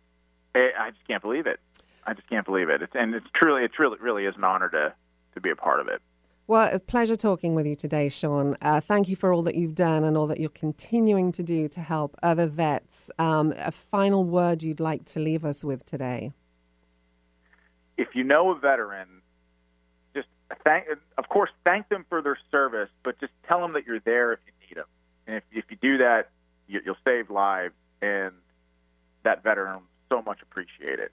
[0.55, 1.61] it, I just can't believe it.
[2.07, 2.82] I just can't believe it.
[2.82, 4.94] It's, and it's truly, it truly, really is an honor to
[5.34, 6.03] to be a part of it.
[6.48, 8.57] Well, it's a pleasure talking with you today, Sean.
[8.61, 11.68] Uh, thank you for all that you've done and all that you're continuing to do
[11.68, 13.09] to help other vets.
[13.20, 16.32] Um, a final word you'd like to leave us with today?
[18.01, 19.20] If you know a veteran,
[20.14, 20.26] just
[20.64, 20.86] thank,
[21.18, 24.38] of course, thank them for their service, but just tell them that you're there if
[24.46, 24.86] you need them.
[25.26, 26.30] And if, if you do that,
[26.66, 28.32] you, you'll save lives, and
[29.22, 31.12] that veteran so much appreciate it.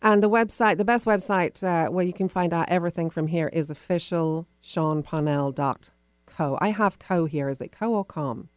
[0.00, 3.48] And the website, the best website uh, where you can find out everything from here
[3.48, 6.58] is official seanparnell.co.
[6.60, 7.48] I have co here.
[7.48, 8.48] Is it co or com?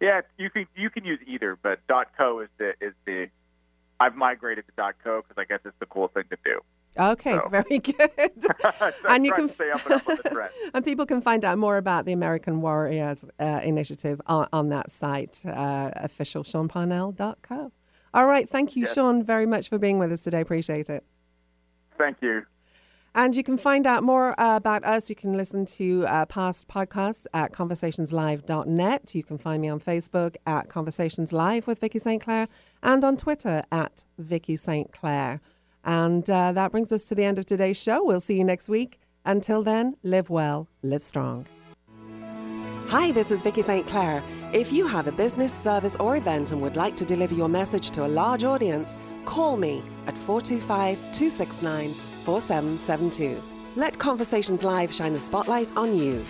[0.00, 1.80] Yeah, you can you can use either, but
[2.18, 3.28] .co is the is the
[3.98, 6.60] I've migrated to .co because I guess it's the cool thing to do.
[6.98, 7.48] Okay, so.
[7.48, 8.46] very good.
[9.08, 10.52] and you can stay up and, up on the trend.
[10.74, 14.90] and people can find out more about the American Warriors uh, Initiative on, on, that
[14.90, 17.72] site, uh, officialseanparnell.co.
[18.14, 18.48] All right.
[18.48, 18.94] Thank you, yes.
[18.94, 20.40] Sean, very much for being with us today.
[20.40, 21.04] Appreciate it.
[21.98, 22.44] Thank you.
[23.16, 25.08] And you can find out more uh, about us.
[25.08, 29.14] You can listen to uh, past podcasts at conversationslive.net.
[29.14, 32.22] You can find me on Facebook at Conversations Live with Vicki St.
[32.22, 32.46] Clair
[32.82, 34.92] and on Twitter at Vicki St.
[34.92, 35.40] Clair.
[35.82, 38.04] And uh, that brings us to the end of today's show.
[38.04, 39.00] We'll see you next week.
[39.24, 41.46] Until then, live well, live strong.
[42.88, 43.86] Hi, this is Vicki St.
[43.86, 44.22] Clair.
[44.52, 47.92] If you have a business, service, or event and would like to deliver your message
[47.92, 51.94] to a large audience, call me at 425 269
[52.26, 53.42] 4772.
[53.76, 56.22] Let Conversations Live shine the spotlight on you.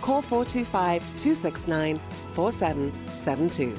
[0.00, 2.00] Call 425 269
[2.34, 3.76] 4772.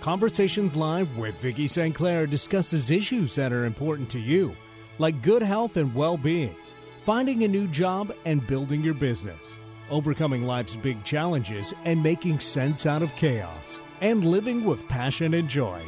[0.00, 1.94] Conversations Live with Vicki St.
[1.94, 4.54] Clair discusses issues that are important to you,
[4.98, 6.54] like good health and well being,
[7.04, 9.40] finding a new job, and building your business
[9.90, 15.48] overcoming life's big challenges and making sense out of chaos, and living with passion and
[15.48, 15.80] joy.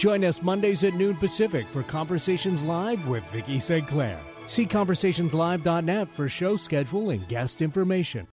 [0.00, 3.86] Join us Mondays at noon Pacific for Conversations Live with Vicki St.
[3.86, 4.18] Clair.
[4.46, 8.26] See conversationslive.net for show schedule and guest information.